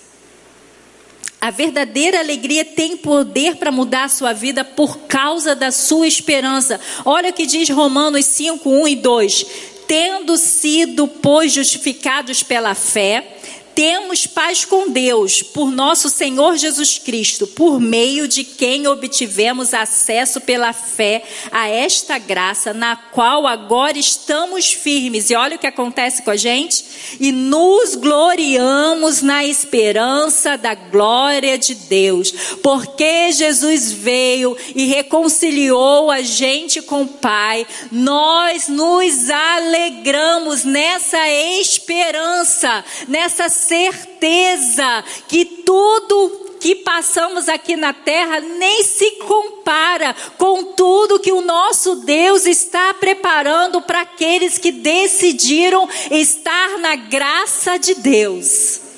A 1.40 1.50
verdadeira 1.50 2.18
alegria 2.18 2.64
tem 2.64 2.98
poder 2.98 3.56
para 3.56 3.72
mudar 3.72 4.04
a 4.04 4.08
sua 4.08 4.34
vida 4.34 4.62
por 4.62 4.98
causa 5.00 5.54
da 5.54 5.70
sua 5.70 6.06
esperança. 6.06 6.78
Olha 7.04 7.30
o 7.30 7.32
que 7.32 7.46
diz 7.46 7.70
Romanos 7.70 8.26
5, 8.26 8.68
1 8.68 8.88
e 8.88 8.96
2. 8.96 9.46
Tendo 9.86 10.36
sido, 10.36 11.08
pois, 11.08 11.52
justificados 11.52 12.42
pela 12.42 12.74
fé, 12.74 13.38
temos 13.80 14.26
paz 14.26 14.66
com 14.66 14.90
Deus 14.90 15.42
por 15.42 15.70
nosso 15.70 16.10
Senhor 16.10 16.54
Jesus 16.58 16.98
Cristo, 16.98 17.46
por 17.46 17.80
meio 17.80 18.28
de 18.28 18.44
quem 18.44 18.86
obtivemos 18.86 19.72
acesso 19.72 20.38
pela 20.38 20.74
fé 20.74 21.22
a 21.50 21.66
esta 21.66 22.18
graça, 22.18 22.74
na 22.74 22.94
qual 22.94 23.46
agora 23.46 23.96
estamos 23.96 24.70
firmes. 24.70 25.30
E 25.30 25.34
olha 25.34 25.56
o 25.56 25.58
que 25.58 25.66
acontece 25.66 26.20
com 26.20 26.30
a 26.30 26.36
gente. 26.36 26.84
E 27.18 27.32
nos 27.32 27.94
gloriamos 27.94 29.22
na 29.22 29.46
esperança 29.46 30.58
da 30.58 30.74
glória 30.74 31.56
de 31.56 31.74
Deus, 31.74 32.32
porque 32.62 33.32
Jesus 33.32 33.92
veio 33.92 34.58
e 34.74 34.84
reconciliou 34.84 36.10
a 36.10 36.20
gente 36.20 36.82
com 36.82 37.04
o 37.04 37.08
Pai. 37.08 37.66
Nós 37.90 38.68
nos 38.68 39.30
alegramos 39.30 40.64
nessa 40.64 41.30
esperança, 41.30 42.84
nessa 43.08 43.48
certeza 43.70 45.04
que 45.28 45.44
tudo 45.44 46.56
que 46.58 46.74
passamos 46.74 47.48
aqui 47.48 47.76
na 47.76 47.92
terra 47.92 48.40
nem 48.40 48.82
se 48.82 49.12
compara 49.12 50.14
com 50.36 50.74
tudo 50.74 51.20
que 51.20 51.30
o 51.30 51.40
nosso 51.40 51.96
Deus 51.96 52.46
está 52.46 52.92
preparando 52.94 53.80
para 53.80 54.00
aqueles 54.00 54.58
que 54.58 54.72
decidiram 54.72 55.88
estar 56.10 56.78
na 56.80 56.96
graça 56.96 57.78
de 57.78 57.94
Deus. 57.94 58.89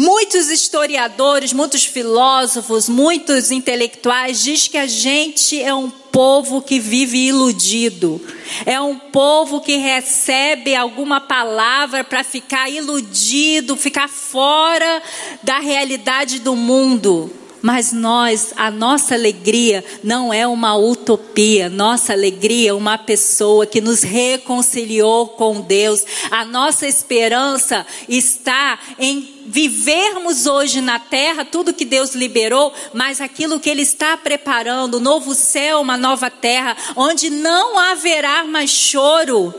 Muitos 0.00 0.48
historiadores, 0.48 1.52
muitos 1.52 1.84
filósofos, 1.84 2.88
muitos 2.88 3.50
intelectuais 3.50 4.40
dizem 4.40 4.70
que 4.70 4.78
a 4.78 4.86
gente 4.86 5.60
é 5.60 5.74
um 5.74 5.90
povo 5.90 6.62
que 6.62 6.78
vive 6.78 7.26
iludido. 7.26 8.24
É 8.64 8.80
um 8.80 8.96
povo 8.96 9.60
que 9.60 9.76
recebe 9.76 10.76
alguma 10.76 11.20
palavra 11.20 12.04
para 12.04 12.22
ficar 12.22 12.70
iludido, 12.70 13.74
ficar 13.74 14.08
fora 14.08 15.02
da 15.42 15.58
realidade 15.58 16.38
do 16.38 16.54
mundo. 16.54 17.28
Mas 17.60 17.92
nós, 17.92 18.52
a 18.56 18.70
nossa 18.70 19.14
alegria 19.14 19.84
não 20.02 20.32
é 20.32 20.46
uma 20.46 20.76
utopia, 20.76 21.68
nossa 21.68 22.12
alegria 22.12 22.70
é 22.70 22.72
uma 22.72 22.96
pessoa 22.96 23.66
que 23.66 23.80
nos 23.80 24.02
reconciliou 24.02 25.28
com 25.28 25.60
Deus. 25.60 26.04
A 26.30 26.44
nossa 26.44 26.86
esperança 26.86 27.86
está 28.08 28.78
em 28.98 29.36
vivermos 29.46 30.46
hoje 30.46 30.80
na 30.80 30.98
terra 30.98 31.44
tudo 31.44 31.72
que 31.72 31.84
Deus 31.84 32.14
liberou, 32.14 32.72
mas 32.92 33.20
aquilo 33.20 33.58
que 33.58 33.70
Ele 33.70 33.82
está 33.82 34.16
preparando, 34.16 34.98
um 34.98 35.00
novo 35.00 35.34
céu, 35.34 35.80
uma 35.80 35.96
nova 35.96 36.30
terra, 36.30 36.76
onde 36.94 37.30
não 37.30 37.78
haverá 37.78 38.44
mais 38.44 38.70
choro 38.70 39.54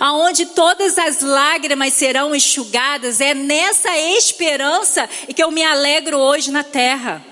aonde 0.00 0.46
todas 0.46 0.98
as 0.98 1.20
lágrimas 1.20 1.92
serão 1.94 2.34
enxugadas, 2.34 3.20
é 3.20 3.34
nessa 3.34 3.96
esperança 3.98 5.08
que 5.34 5.42
eu 5.42 5.50
me 5.50 5.62
alegro 5.62 6.18
hoje 6.18 6.50
na 6.50 6.62
terra. 6.62 7.24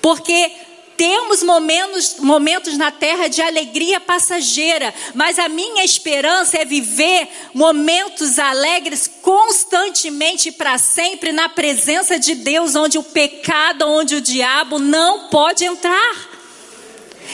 Porque 0.00 0.50
temos 0.96 1.42
momentos, 1.42 2.16
momentos 2.20 2.76
na 2.76 2.90
terra 2.90 3.28
de 3.28 3.42
alegria 3.42 4.00
passageira, 4.00 4.94
mas 5.14 5.38
a 5.38 5.48
minha 5.48 5.84
esperança 5.84 6.58
é 6.58 6.64
viver 6.64 7.28
momentos 7.52 8.38
alegres 8.38 9.10
constantemente 9.20 10.52
para 10.52 10.78
sempre 10.78 11.32
na 11.32 11.48
presença 11.48 12.18
de 12.18 12.34
Deus, 12.34 12.76
onde 12.76 12.98
o 12.98 13.02
pecado, 13.02 13.88
onde 13.88 14.14
o 14.14 14.20
diabo 14.20 14.78
não 14.78 15.28
pode 15.28 15.64
entrar. 15.64 16.33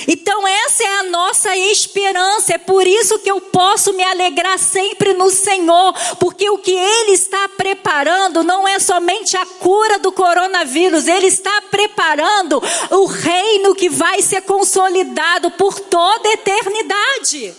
Então, 0.07 0.47
essa 0.47 0.85
é 0.85 0.99
a 1.01 1.03
nossa 1.05 1.57
esperança. 1.57 2.55
É 2.55 2.59
por 2.59 2.87
isso 2.87 3.19
que 3.19 3.31
eu 3.31 3.41
posso 3.41 3.93
me 3.93 4.03
alegrar 4.03 4.59
sempre 4.59 5.13
no 5.15 5.31
Senhor, 5.31 5.95
porque 6.19 6.49
o 6.51 6.59
que 6.59 6.73
Ele 6.73 7.13
está 7.13 7.49
preparando 7.49 8.43
não 8.43 8.67
é 8.67 8.79
somente 8.79 9.37
a 9.37 9.45
cura 9.45 9.99
do 9.99 10.13
coronavírus, 10.13 11.07
Ele 11.07 11.27
está 11.27 11.63
preparando 11.71 12.63
o 12.91 13.07
reino 13.07 13.75
que 13.75 13.89
vai 13.89 14.23
ser 14.23 14.43
consolidado 14.43 15.51
por 15.53 15.79
toda 15.81 16.29
a 16.29 16.33
eternidade. 16.33 17.55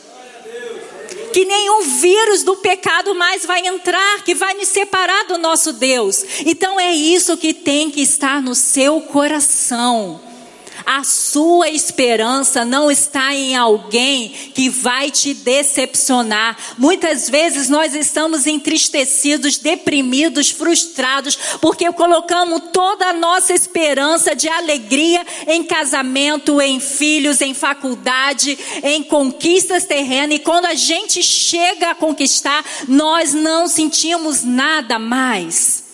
Que 1.34 1.46
nenhum 1.46 1.82
vírus 1.84 2.44
do 2.44 2.58
pecado 2.58 3.16
mais 3.16 3.46
vai 3.46 3.66
entrar, 3.66 4.24
que 4.24 4.36
vai 4.36 4.54
nos 4.54 4.68
separar 4.68 5.26
do 5.26 5.38
nosso 5.38 5.72
Deus. 5.72 6.24
Então 6.46 6.80
é 6.80 6.92
isso 6.92 7.38
que 7.38 7.54
tem 7.54 7.90
que 7.90 8.02
estar 8.02 8.42
no 8.42 8.54
seu 8.54 9.00
coração. 9.02 10.31
A 10.86 11.04
sua 11.04 11.70
esperança 11.70 12.66
não 12.66 12.90
está 12.90 13.34
em 13.34 13.56
alguém 13.56 14.30
que 14.54 14.70
vai 14.70 15.12
te 15.12 15.34
decepcionar. 15.34 16.58
Muitas 16.78 17.30
vezes 17.30 17.70
nós 17.70 17.94
estamos 17.94 18.48
entristecidos, 18.48 19.58
deprimidos, 19.58 20.50
frustrados, 20.50 21.38
porque 21.60 21.92
colocamos 21.92 22.64
toda 22.72 23.08
a 23.08 23.14
nossa 23.14 23.54
esperança 23.54 24.36
de 24.36 24.48
alegria 24.48 25.26
em 25.48 25.64
casamento, 25.64 26.62
em 26.62 26.80
filhos, 26.80 27.42
em 27.42 27.54
faculdade, 27.54 28.58
em 28.84 29.04
conquistas 29.04 29.86
terrenas. 29.86 30.38
E 30.38 30.40
quando 30.40 30.66
a 30.66 30.76
gente 30.76 31.22
chega 31.24 31.92
a 31.92 31.96
conquistar, 31.96 32.64
nós 32.88 33.34
não 33.34 33.68
sentimos 33.68 34.44
nada 34.44 34.98
mais. 34.98 35.91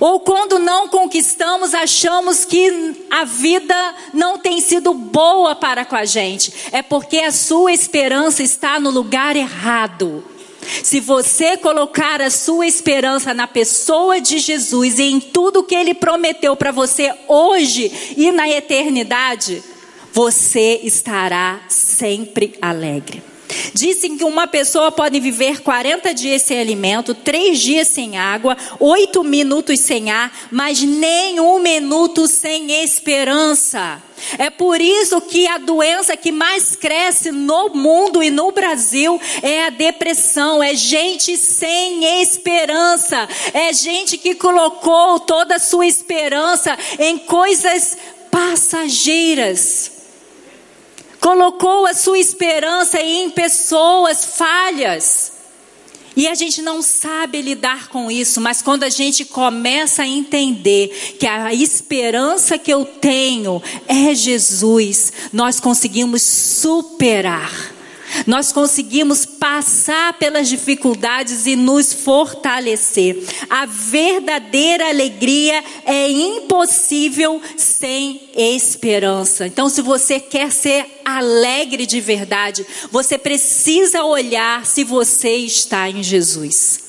Ou 0.00 0.20
quando 0.20 0.58
não 0.58 0.88
conquistamos, 0.88 1.74
achamos 1.74 2.44
que 2.44 3.06
a 3.10 3.24
vida 3.24 3.94
não 4.12 4.38
tem 4.38 4.60
sido 4.60 4.92
boa 4.92 5.54
para 5.54 5.84
com 5.84 5.96
a 5.96 6.04
gente. 6.04 6.52
É 6.72 6.82
porque 6.82 7.18
a 7.18 7.32
sua 7.32 7.72
esperança 7.72 8.42
está 8.42 8.78
no 8.78 8.90
lugar 8.90 9.36
errado. 9.36 10.24
Se 10.82 11.00
você 11.00 11.56
colocar 11.56 12.20
a 12.20 12.30
sua 12.30 12.66
esperança 12.66 13.32
na 13.32 13.46
pessoa 13.46 14.20
de 14.20 14.38
Jesus 14.38 14.98
e 14.98 15.04
em 15.04 15.20
tudo 15.20 15.62
que 15.62 15.74
ele 15.74 15.94
prometeu 15.94 16.56
para 16.56 16.72
você 16.72 17.14
hoje 17.28 18.14
e 18.16 18.32
na 18.32 18.48
eternidade, 18.48 19.62
você 20.12 20.80
estará 20.82 21.60
sempre 21.68 22.56
alegre. 22.60 23.22
Dizem 23.74 24.16
que 24.16 24.24
uma 24.24 24.46
pessoa 24.46 24.90
pode 24.90 25.20
viver 25.20 25.60
40 25.60 26.14
dias 26.14 26.42
sem 26.42 26.58
alimento, 26.58 27.14
3 27.14 27.58
dias 27.58 27.88
sem 27.88 28.16
água, 28.16 28.56
8 28.78 29.22
minutos 29.24 29.80
sem 29.80 30.10
ar, 30.10 30.32
mas 30.50 30.82
nem 30.82 31.40
um 31.40 31.58
minuto 31.58 32.26
sem 32.26 32.82
esperança. 32.82 34.02
É 34.38 34.48
por 34.50 34.80
isso 34.80 35.20
que 35.20 35.46
a 35.46 35.58
doença 35.58 36.16
que 36.16 36.32
mais 36.32 36.74
cresce 36.74 37.30
no 37.30 37.68
mundo 37.70 38.22
e 38.22 38.30
no 38.30 38.50
Brasil 38.50 39.20
é 39.42 39.64
a 39.64 39.70
depressão. 39.70 40.62
É 40.62 40.74
gente 40.74 41.36
sem 41.36 42.22
esperança. 42.22 43.28
É 43.52 43.72
gente 43.72 44.16
que 44.16 44.34
colocou 44.34 45.20
toda 45.20 45.56
a 45.56 45.60
sua 45.60 45.86
esperança 45.86 46.76
em 46.98 47.18
coisas 47.18 47.96
passageiras 48.30 49.95
colocou 51.26 51.86
a 51.86 51.92
sua 51.92 52.20
esperança 52.20 53.00
em 53.00 53.28
pessoas 53.28 54.24
falhas. 54.36 55.32
E 56.16 56.28
a 56.28 56.36
gente 56.36 56.62
não 56.62 56.80
sabe 56.80 57.42
lidar 57.42 57.88
com 57.88 58.08
isso, 58.08 58.40
mas 58.40 58.62
quando 58.62 58.84
a 58.84 58.88
gente 58.88 59.24
começa 59.24 60.04
a 60.04 60.06
entender 60.06 61.16
que 61.18 61.26
a 61.26 61.52
esperança 61.52 62.56
que 62.56 62.72
eu 62.72 62.84
tenho 62.84 63.60
é 63.88 64.14
Jesus, 64.14 65.12
nós 65.32 65.58
conseguimos 65.58 66.22
superar 66.22 67.75
nós 68.26 68.52
conseguimos 68.52 69.26
passar 69.26 70.14
pelas 70.14 70.48
dificuldades 70.48 71.46
e 71.46 71.56
nos 71.56 71.92
fortalecer. 71.92 73.22
A 73.50 73.66
verdadeira 73.66 74.88
alegria 74.88 75.62
é 75.84 76.08
impossível 76.10 77.40
sem 77.56 78.30
esperança. 78.34 79.46
Então, 79.46 79.68
se 79.68 79.82
você 79.82 80.20
quer 80.20 80.52
ser 80.52 81.00
alegre 81.04 81.86
de 81.86 82.00
verdade, 82.00 82.66
você 82.90 83.18
precisa 83.18 84.04
olhar 84.04 84.64
se 84.66 84.84
você 84.84 85.36
está 85.36 85.88
em 85.88 86.02
Jesus. 86.02 86.86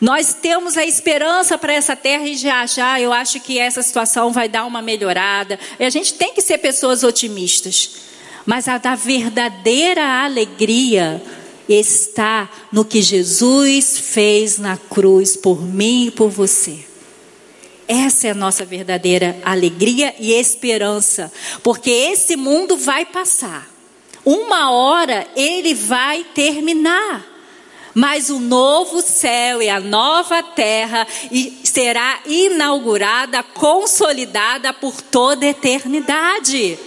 Nós 0.00 0.32
temos 0.32 0.78
a 0.78 0.84
esperança 0.84 1.58
para 1.58 1.74
essa 1.74 1.94
terra 1.94 2.26
e 2.26 2.34
já 2.34 2.64
já 2.64 2.98
eu 2.98 3.12
acho 3.12 3.38
que 3.40 3.58
essa 3.58 3.82
situação 3.82 4.32
vai 4.32 4.48
dar 4.48 4.64
uma 4.64 4.80
melhorada. 4.80 5.58
E 5.78 5.84
a 5.84 5.90
gente 5.90 6.14
tem 6.14 6.32
que 6.32 6.40
ser 6.40 6.56
pessoas 6.58 7.02
otimistas. 7.02 7.90
Mas 8.46 8.68
a 8.68 8.78
da 8.78 8.94
verdadeira 8.94 10.24
alegria 10.24 11.22
está 11.68 12.48
no 12.72 12.84
que 12.84 13.00
Jesus 13.00 13.98
fez 13.98 14.58
na 14.58 14.76
cruz 14.76 15.36
por 15.36 15.62
mim 15.62 16.06
e 16.06 16.10
por 16.10 16.28
você. 16.28 16.84
Essa 17.86 18.28
é 18.28 18.30
a 18.30 18.34
nossa 18.34 18.64
verdadeira 18.64 19.36
alegria 19.44 20.14
e 20.18 20.32
esperança, 20.32 21.32
porque 21.62 21.90
esse 21.90 22.36
mundo 22.36 22.76
vai 22.76 23.04
passar. 23.04 23.68
Uma 24.24 24.70
hora 24.70 25.26
ele 25.34 25.74
vai 25.74 26.24
terminar. 26.34 27.26
Mas 27.92 28.30
o 28.30 28.38
novo 28.38 29.02
céu 29.02 29.60
e 29.60 29.68
a 29.68 29.80
nova 29.80 30.40
terra 30.42 31.04
será 31.64 32.20
inaugurada, 32.24 33.42
consolidada 33.42 34.72
por 34.72 35.02
toda 35.02 35.44
a 35.44 35.48
eternidade. 35.48 36.78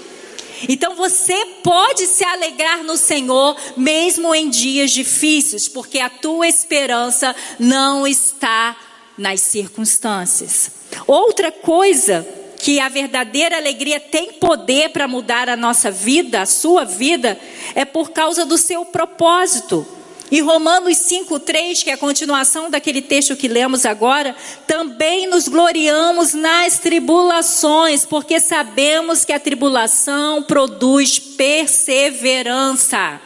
Então 0.68 0.96
você 0.96 1.46
pode 1.64 2.06
se 2.08 2.24
alegrar 2.24 2.84
no 2.84 2.98
Senhor 2.98 3.56
mesmo 3.76 4.34
em 4.34 4.50
dias 4.50 4.92
difíceis, 4.92 5.68
porque 5.68 6.00
a 6.00 6.10
tua 6.10 6.48
esperança 6.48 7.36
não 7.60 8.08
está 8.08 8.76
nas 9.18 9.42
circunstâncias. 9.42 10.72
Outra 11.08 11.52
coisa 11.52 12.28
que 12.64 12.80
a 12.80 12.88
verdadeira 12.88 13.58
alegria 13.58 14.00
tem 14.00 14.34
poder 14.34 14.90
para 14.90 15.08
mudar 15.08 15.50
a 15.50 15.58
nossa 15.58 15.92
vida, 15.92 16.42
a 16.42 16.46
sua 16.46 16.86
vida, 16.86 17.38
é 17.76 17.84
por 17.84 18.12
causa 18.12 18.46
do 18.46 18.58
seu 18.58 18.86
propósito. 18.86 19.86
E 20.34 20.42
Romanos 20.42 20.98
5,3, 20.98 21.84
que 21.84 21.92
é 21.92 21.94
a 21.94 21.98
continuação 21.98 22.68
daquele 22.68 23.04
texto 23.04 23.36
que 23.36 23.48
lemos 23.48 23.86
agora, 23.86 24.36
também 24.66 25.28
nos 25.28 25.48
gloriamos 25.48 26.34
nas 26.34 26.80
tribulações, 26.80 28.04
porque 28.04 28.40
sabemos 28.40 29.24
que 29.24 29.32
a 29.32 29.40
tribulação 29.40 30.42
produz 30.42 31.20
perseverança. 31.20 33.22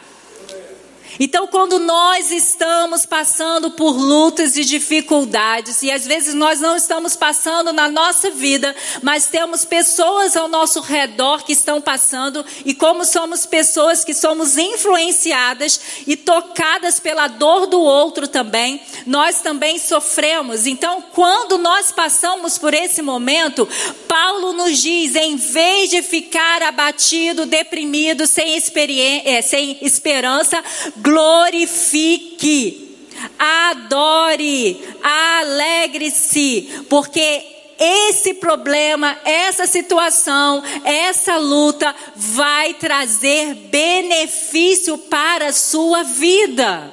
Então, 1.20 1.46
quando 1.48 1.78
nós 1.78 2.30
estamos 2.30 3.04
passando 3.04 3.70
por 3.72 3.92
lutas 3.96 4.56
e 4.56 4.64
dificuldades, 4.64 5.82
e 5.82 5.90
às 5.90 6.06
vezes 6.06 6.34
nós 6.34 6.60
não 6.60 6.76
estamos 6.76 7.16
passando 7.16 7.72
na 7.72 7.88
nossa 7.88 8.30
vida, 8.30 8.74
mas 9.02 9.26
temos 9.26 9.64
pessoas 9.64 10.36
ao 10.36 10.46
nosso 10.46 10.80
redor 10.80 11.44
que 11.44 11.52
estão 11.52 11.80
passando, 11.80 12.44
e 12.64 12.72
como 12.72 13.04
somos 13.04 13.46
pessoas 13.46 14.04
que 14.04 14.14
somos 14.14 14.56
influenciadas 14.56 15.80
e 16.06 16.16
tocadas 16.16 17.00
pela 17.00 17.26
dor 17.26 17.66
do 17.66 17.80
outro 17.80 18.28
também, 18.28 18.80
nós 19.06 19.40
também 19.40 19.78
sofremos. 19.78 20.66
Então, 20.66 21.02
quando 21.12 21.58
nós 21.58 21.90
passamos 21.90 22.58
por 22.58 22.72
esse 22.72 23.02
momento, 23.02 23.68
Paulo 24.06 24.52
nos 24.52 24.78
diz: 24.78 25.16
em 25.16 25.36
vez 25.36 25.90
de 25.90 26.02
ficar 26.02 26.62
abatido, 26.62 27.46
deprimido, 27.46 28.26
sem, 28.26 28.56
experiência, 28.56 29.42
sem 29.42 29.78
esperança, 29.82 30.62
glorifique, 31.08 32.96
adore, 33.38 34.78
alegre-se, 35.02 36.84
porque 36.88 37.44
esse 37.78 38.34
problema, 38.34 39.16
essa 39.24 39.66
situação, 39.66 40.62
essa 40.84 41.38
luta 41.38 41.94
vai 42.14 42.74
trazer 42.74 43.54
benefício 43.54 44.98
para 44.98 45.46
a 45.46 45.52
sua 45.52 46.02
vida. 46.02 46.92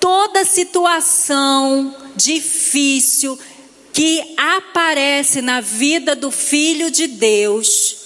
Toda 0.00 0.44
situação 0.44 1.94
difícil 2.14 3.38
que 3.92 4.34
aparece 4.36 5.42
na 5.42 5.60
vida 5.60 6.16
do 6.16 6.30
filho 6.30 6.90
de 6.90 7.06
Deus 7.06 7.96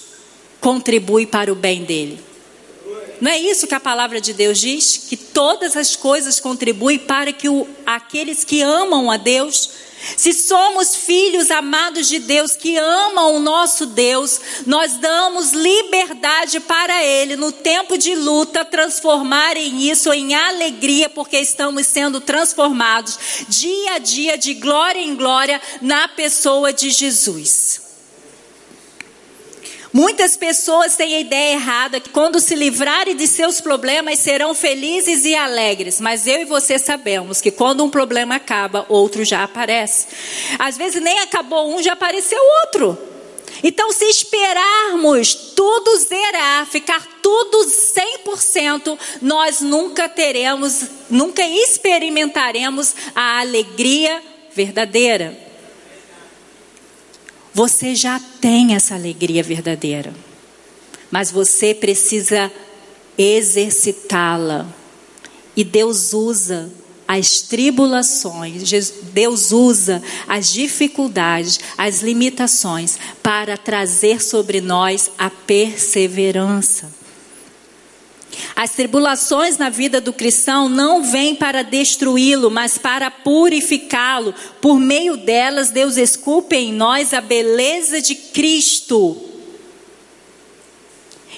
contribui 0.59 1.25
para 1.25 1.51
o 1.51 1.55
bem 1.55 1.83
dele. 1.83 2.30
Não 3.21 3.29
é 3.29 3.37
isso 3.37 3.67
que 3.67 3.75
a 3.75 3.79
palavra 3.79 4.19
de 4.19 4.33
Deus 4.33 4.59
diz? 4.59 5.05
Que 5.07 5.15
todas 5.15 5.77
as 5.77 5.95
coisas 5.95 6.39
contribuem 6.39 6.97
para 6.97 7.31
que 7.31 7.47
o, 7.47 7.67
aqueles 7.85 8.43
que 8.43 8.63
amam 8.63 9.11
a 9.11 9.17
Deus, 9.17 9.69
se 10.17 10.33
somos 10.33 10.95
filhos 10.95 11.51
amados 11.51 12.09
de 12.09 12.17
Deus, 12.17 12.55
que 12.55 12.75
amam 12.77 13.35
o 13.35 13.39
nosso 13.39 13.85
Deus, 13.85 14.41
nós 14.65 14.97
damos 14.97 15.51
liberdade 15.51 16.59
para 16.61 17.03
Ele, 17.03 17.35
no 17.35 17.51
tempo 17.51 17.95
de 17.95 18.15
luta, 18.15 18.65
transformarem 18.65 19.87
isso 19.87 20.11
em 20.11 20.33
alegria, 20.33 21.07
porque 21.07 21.37
estamos 21.37 21.85
sendo 21.85 22.19
transformados 22.19 23.19
dia 23.47 23.93
a 23.93 23.97
dia, 23.99 24.35
de 24.35 24.55
glória 24.55 24.99
em 24.99 25.15
glória, 25.15 25.61
na 25.79 26.07
pessoa 26.07 26.73
de 26.73 26.89
Jesus. 26.89 27.90
Muitas 29.93 30.37
pessoas 30.37 30.95
têm 30.95 31.15
a 31.15 31.19
ideia 31.19 31.53
errada 31.53 31.99
que 31.99 32.09
quando 32.09 32.39
se 32.39 32.55
livrarem 32.55 33.15
de 33.15 33.27
seus 33.27 33.59
problemas 33.59 34.19
serão 34.19 34.53
felizes 34.53 35.25
e 35.25 35.35
alegres, 35.35 35.99
mas 35.99 36.25
eu 36.25 36.41
e 36.41 36.45
você 36.45 36.79
sabemos 36.79 37.41
que 37.41 37.51
quando 37.51 37.83
um 37.83 37.89
problema 37.89 38.35
acaba, 38.35 38.85
outro 38.87 39.25
já 39.25 39.43
aparece. 39.43 40.07
Às 40.57 40.77
vezes 40.77 41.01
nem 41.01 41.19
acabou 41.19 41.75
um, 41.75 41.83
já 41.83 41.91
apareceu 41.91 42.39
outro. 42.63 42.97
Então, 43.61 43.91
se 43.91 44.05
esperarmos 44.05 45.35
tudo 45.35 45.97
zerar, 45.97 46.65
ficar 46.65 47.05
tudo 47.21 47.67
100%, 48.25 48.97
nós 49.21 49.59
nunca 49.59 50.07
teremos, 50.07 50.83
nunca 51.09 51.45
experimentaremos 51.45 52.95
a 53.13 53.41
alegria 53.41 54.23
verdadeira. 54.55 55.50
Você 57.53 57.95
já 57.95 58.19
tem 58.39 58.75
essa 58.75 58.95
alegria 58.95 59.43
verdadeira, 59.43 60.13
mas 61.09 61.31
você 61.31 61.73
precisa 61.73 62.51
exercitá-la. 63.17 64.65
E 65.55 65.63
Deus 65.63 66.13
usa 66.13 66.71
as 67.05 67.41
tribulações, 67.41 68.63
Deus 69.11 69.51
usa 69.51 70.01
as 70.29 70.49
dificuldades, 70.53 71.59
as 71.77 72.01
limitações 72.01 72.97
para 73.21 73.57
trazer 73.57 74.21
sobre 74.21 74.61
nós 74.61 75.11
a 75.17 75.29
perseverança. 75.29 77.00
As 78.55 78.71
tribulações 78.71 79.57
na 79.57 79.69
vida 79.69 79.99
do 79.99 80.13
cristão 80.13 80.69
não 80.69 81.03
vêm 81.03 81.35
para 81.35 81.63
destruí-lo, 81.63 82.49
mas 82.49 82.77
para 82.77 83.09
purificá-lo. 83.09 84.33
Por 84.61 84.79
meio 84.79 85.17
delas, 85.17 85.69
Deus 85.69 85.97
esculpe 85.97 86.55
em 86.55 86.73
nós 86.73 87.13
a 87.13 87.21
beleza 87.21 88.01
de 88.01 88.15
Cristo. 88.15 89.29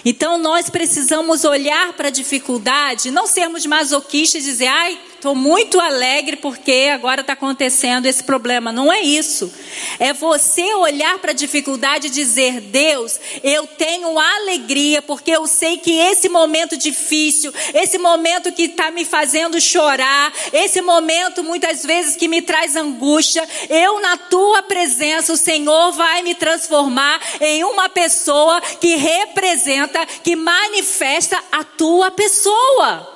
Então 0.06 0.38
nós 0.38 0.70
precisamos 0.70 1.46
olhar 1.46 1.94
para 1.94 2.10
a 2.10 2.12
dificuldade, 2.12 3.10
não 3.10 3.26
sermos 3.26 3.66
masoquistas 3.66 4.44
e 4.44 4.46
dizer, 4.46 4.68
ai, 4.68 5.00
estou 5.24 5.36
muito 5.36 5.80
alegre 5.80 6.36
porque 6.36 6.92
agora 6.94 7.22
está 7.22 7.32
acontecendo 7.32 8.06
esse 8.08 8.22
problema. 8.22 8.74
Não 8.74 8.92
é 8.92 9.00
isso. 9.00 9.54
É 9.98 10.12
você 10.12 10.74
olhar 10.74 11.18
para 11.20 11.32
a 11.32 11.34
dificuldade 11.34 12.08
e 12.08 12.10
dizer: 12.10 12.60
Deus, 12.60 13.18
eu 13.42 13.66
tenho 13.66 14.20
alegria 14.20 15.02
porque 15.02 15.32
eu 15.32 15.48
sei 15.48 15.78
que 15.78 15.98
esse 15.98 16.28
momento 16.28 16.76
difícil, 16.76 17.54
esse 17.74 17.98
momento 17.98 18.52
que 18.52 18.64
está 18.64 18.92
me 18.92 19.06
fazendo 19.06 19.62
chorar, 19.62 20.34
esse 20.52 20.82
momento 20.82 21.42
muitas 21.42 21.86
vezes 21.86 22.18
que 22.18 22.28
me 22.28 22.42
traz 22.42 22.76
angústia, 22.76 23.48
eu 23.70 24.02
na 24.02 24.18
tua 24.18 24.62
presença, 24.64 25.32
o 25.32 25.38
Senhor 25.38 25.94
vai 25.94 26.22
me 26.22 26.36
transformar 26.36 27.22
em 27.40 27.64
uma 27.64 27.88
pessoa 27.88 28.60
que 28.60 28.98
representa, 28.98 30.06
que 30.06 30.36
manifesta 30.36 31.42
a 31.50 31.64
tua 31.64 32.12
pessoa. 32.12 33.13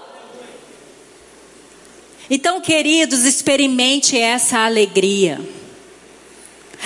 Então, 2.30 2.60
queridos, 2.60 3.24
experimente 3.24 4.18
essa 4.18 4.60
alegria. 4.60 5.40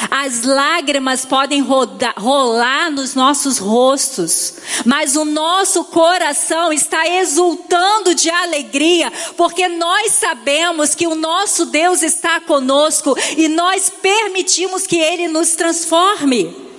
As 0.10 0.44
lágrimas 0.44 1.26
podem 1.26 1.62
rolar 1.62 2.90
nos 2.90 3.14
nossos 3.14 3.58
rostos, 3.58 4.56
mas 4.86 5.16
o 5.16 5.26
nosso 5.26 5.84
coração 5.86 6.72
está 6.72 7.08
exultando 7.08 8.16
de 8.16 8.30
alegria, 8.30 9.12
porque 9.36 9.68
nós 9.68 10.14
sabemos 10.14 10.96
que 10.96 11.08
o 11.08 11.16
nosso 11.16 11.66
Deus 11.66 12.02
está 12.02 12.40
conosco 12.40 13.16
e 13.38 13.48
nós 13.48 13.90
permitimos 13.90 14.88
que 14.88 14.98
Ele 14.98 15.28
nos 15.28 15.56
transforme. 15.56 16.71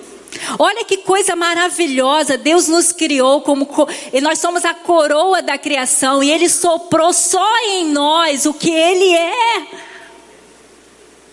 Olha 0.59 0.85
que 0.85 0.99
coisa 0.99 1.37
maravilhosa, 1.37 2.37
Deus 2.37 2.67
nos 2.67 2.91
criou 2.91 3.43
como 3.43 3.69
e 4.13 4.21
nós 4.21 4.39
somos 4.39 4.65
a 4.65 4.75
coroa 4.75 5.41
da 5.41 5.57
criação 5.57 6.23
e 6.23 6.31
ele 6.31 6.49
soprou 6.49 7.13
só 7.13 7.59
em 7.67 7.87
nós 7.87 8.45
o 8.45 8.53
que 8.53 8.71
ele 8.71 9.15
é. 9.15 9.67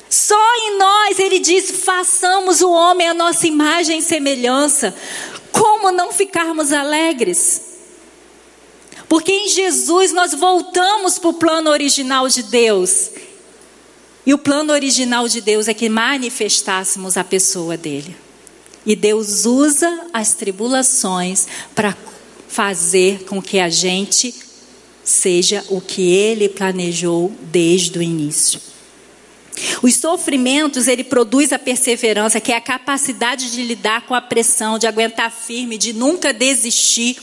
Só 0.09 0.55
em 0.57 0.77
nós 0.77 1.19
ele 1.19 1.39
diz: 1.39 1.83
"Façamos 1.83 2.61
o 2.61 2.71
homem 2.71 3.07
a 3.07 3.13
nossa 3.13 3.47
imagem 3.47 3.99
e 3.99 4.03
semelhança". 4.03 4.95
Como 5.51 5.91
não 5.91 6.11
ficarmos 6.11 6.71
alegres? 6.71 7.69
Porque 9.07 9.31
em 9.31 9.49
Jesus 9.49 10.11
nós 10.11 10.33
voltamos 10.35 11.17
para 11.17 11.29
o 11.29 11.33
plano 11.33 11.71
original 11.71 12.27
de 12.27 12.43
Deus. 12.43 13.09
E 14.23 14.33
o 14.33 14.37
plano 14.37 14.71
original 14.71 15.27
de 15.27 15.41
Deus 15.41 15.67
é 15.67 15.73
que 15.73 15.89
manifestássemos 15.89 17.17
a 17.17 17.23
pessoa 17.23 17.75
dele. 17.75 18.15
E 18.89 18.95
Deus 18.95 19.45
usa 19.45 20.07
as 20.11 20.33
tribulações 20.33 21.45
para 21.75 21.95
fazer 22.47 23.23
com 23.25 23.39
que 23.39 23.59
a 23.59 23.69
gente 23.69 24.33
seja 25.03 25.63
o 25.69 25.79
que 25.79 26.11
ele 26.11 26.49
planejou 26.49 27.31
desde 27.51 27.99
o 27.99 28.01
início. 28.01 28.59
Os 29.83 29.93
sofrimentos, 29.93 30.87
ele 30.87 31.03
produz 31.03 31.53
a 31.53 31.59
perseverança, 31.59 32.41
que 32.41 32.51
é 32.51 32.55
a 32.55 32.61
capacidade 32.61 33.51
de 33.51 33.61
lidar 33.61 34.07
com 34.07 34.15
a 34.15 34.21
pressão, 34.21 34.79
de 34.79 34.87
aguentar 34.87 35.31
firme, 35.31 35.77
de 35.77 35.93
nunca 35.93 36.33
desistir 36.33 37.15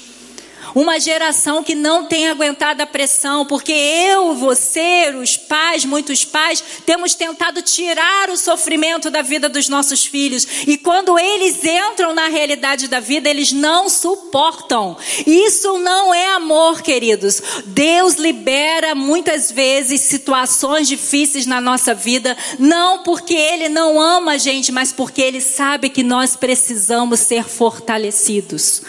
uma 0.75 0.99
geração 0.99 1.63
que 1.63 1.75
não 1.75 2.07
tem 2.07 2.29
aguentado 2.29 2.83
a 2.83 2.87
pressão, 2.87 3.45
porque 3.47 3.73
eu, 3.73 4.35
você, 4.35 5.15
os 5.21 5.37
pais, 5.37 5.85
muitos 5.85 6.25
pais, 6.25 6.63
temos 6.85 7.15
tentado 7.15 7.63
tirar 7.63 8.31
o 8.31 8.37
sofrimento 8.37 9.11
da 9.11 9.23
vida 9.23 9.49
dos 9.49 9.69
nossos 9.69 10.07
filhos. 10.07 10.47
E 10.67 10.77
quando 10.77 11.19
eles 11.19 11.65
entram 11.65 12.15
na 12.15 12.29
realidade 12.29 12.89
da 12.89 13.01
vida, 13.01 13.29
eles 13.29 13.53
não 13.53 13.89
suportam. 13.89 14.97
Isso 15.27 15.79
não 15.79 16.13
é 16.13 16.35
amor, 16.35 16.83
queridos. 16.83 17.43
Deus 17.67 18.15
libera 18.15 18.95
muitas 18.95 19.51
vezes 19.51 20.01
situações 20.01 20.89
difíceis 20.89 21.47
na 21.47 21.61
nossa 21.61 21.95
vida, 21.95 22.37
não 22.59 23.03
porque 23.03 23.35
Ele 23.35 23.69
não 23.69 24.01
ama 24.01 24.33
a 24.33 24.39
gente, 24.39 24.73
mas 24.73 24.93
porque 24.93 25.23
Ele 25.23 25.41
sabe 25.41 25.89
que 25.89 26.03
nós 26.03 26.37
precisamos 26.37 27.21
ser 27.21 27.45
fortalecidos. 27.45 28.83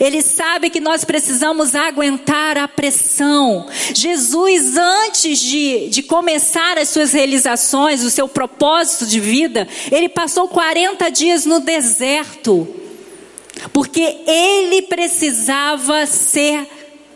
Ele 0.00 0.22
sabe 0.22 0.70
que 0.70 0.80
nós 0.80 1.04
precisamos 1.04 1.19
aguentar 1.74 2.56
a 2.56 2.68
pressão. 2.68 3.66
Jesus, 3.94 4.76
antes 4.76 5.38
de, 5.38 5.88
de 5.88 6.02
começar 6.02 6.78
as 6.78 6.88
suas 6.88 7.12
realizações, 7.12 8.04
o 8.04 8.10
seu 8.10 8.28
propósito 8.28 9.06
de 9.06 9.20
vida, 9.20 9.68
ele 9.90 10.08
passou 10.08 10.48
40 10.48 11.10
dias 11.10 11.44
no 11.44 11.60
deserto. 11.60 12.66
Porque 13.72 14.00
ele 14.26 14.82
precisava 14.82 16.06
ser 16.06 16.66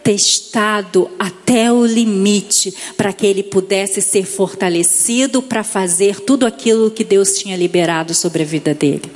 testado 0.02 1.10
até 1.18 1.72
o 1.72 1.86
limite 1.86 2.74
para 2.94 3.10
que 3.10 3.26
ele 3.26 3.42
pudesse 3.42 4.02
ser 4.02 4.26
fortalecido 4.26 5.40
para 5.40 5.64
fazer 5.64 6.20
tudo 6.20 6.44
aquilo 6.46 6.90
que 6.90 7.02
Deus 7.02 7.38
tinha 7.38 7.56
liberado 7.56 8.12
sobre 8.14 8.42
a 8.42 8.46
vida 8.46 8.74
dele. 8.74 9.10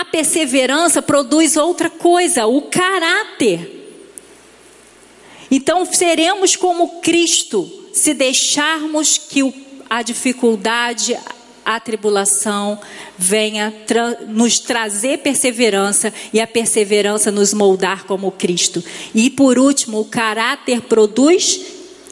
A 0.00 0.04
perseverança 0.06 1.02
produz 1.02 1.58
outra 1.58 1.90
coisa, 1.90 2.46
o 2.46 2.62
caráter. 2.62 4.00
Então 5.50 5.84
seremos 5.84 6.56
como 6.56 7.02
Cristo 7.02 7.70
se 7.92 8.14
deixarmos 8.14 9.18
que 9.18 9.42
a 9.90 10.00
dificuldade, 10.00 11.14
a 11.62 11.78
tribulação 11.78 12.80
venha 13.18 13.74
tra 13.86 14.22
nos 14.26 14.58
trazer 14.58 15.18
perseverança 15.18 16.14
e 16.32 16.40
a 16.40 16.46
perseverança 16.46 17.30
nos 17.30 17.52
moldar 17.52 18.04
como 18.04 18.32
Cristo. 18.32 18.82
E 19.14 19.28
por 19.28 19.58
último, 19.58 20.00
o 20.00 20.06
caráter 20.06 20.80
produz 20.80 21.60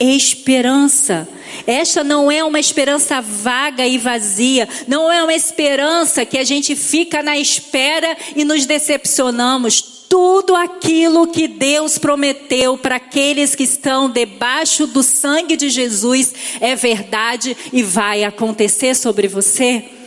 esperança. 0.01 1.29
Esta 1.67 2.05
não 2.05 2.31
é 2.31 2.45
uma 2.45 2.61
esperança 2.61 3.21
vaga 3.21 3.87
e 3.87 3.99
vazia, 3.99 4.69
não 4.87 5.11
é 5.11 5.23
uma 5.23 5.35
esperança 5.35 6.25
que 6.25 6.39
a 6.39 6.45
gente 6.45 6.77
fica 6.77 7.23
na 7.23 7.39
espera 7.39 8.17
e 8.37 8.45
nos 8.45 8.67
decepcionamos. 8.67 9.81
Tudo 10.09 10.57
aquilo 10.57 11.27
que 11.27 11.47
Deus 11.47 11.99
prometeu 11.99 12.79
para 12.79 12.97
aqueles 12.97 13.55
que 13.55 13.65
estão 13.65 14.09
debaixo 14.09 14.87
do 14.87 15.03
sangue 15.03 15.57
de 15.57 15.69
Jesus 15.69 16.33
é 16.61 16.75
verdade 16.75 17.55
e 17.73 17.83
vai 17.83 18.25
acontecer 18.25 18.95
sobre 18.95 19.29
você. 19.29 19.98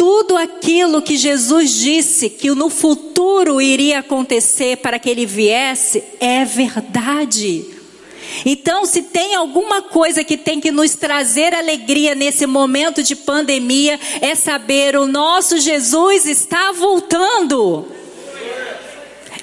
Tudo 0.00 0.34
aquilo 0.34 1.02
que 1.02 1.14
Jesus 1.14 1.72
disse 1.74 2.30
que 2.30 2.50
no 2.52 2.70
futuro 2.70 3.60
iria 3.60 3.98
acontecer 3.98 4.78
para 4.78 4.98
que 4.98 5.10
ele 5.10 5.26
viesse 5.26 6.02
é 6.18 6.42
verdade. 6.42 7.66
Então, 8.46 8.86
se 8.86 9.02
tem 9.02 9.34
alguma 9.34 9.82
coisa 9.82 10.24
que 10.24 10.38
tem 10.38 10.58
que 10.58 10.72
nos 10.72 10.94
trazer 10.94 11.52
alegria 11.52 12.14
nesse 12.14 12.46
momento 12.46 13.02
de 13.02 13.14
pandemia, 13.14 14.00
é 14.22 14.34
saber 14.34 14.96
o 14.96 15.06
nosso 15.06 15.58
Jesus 15.58 16.24
está 16.24 16.72
voltando. 16.72 17.86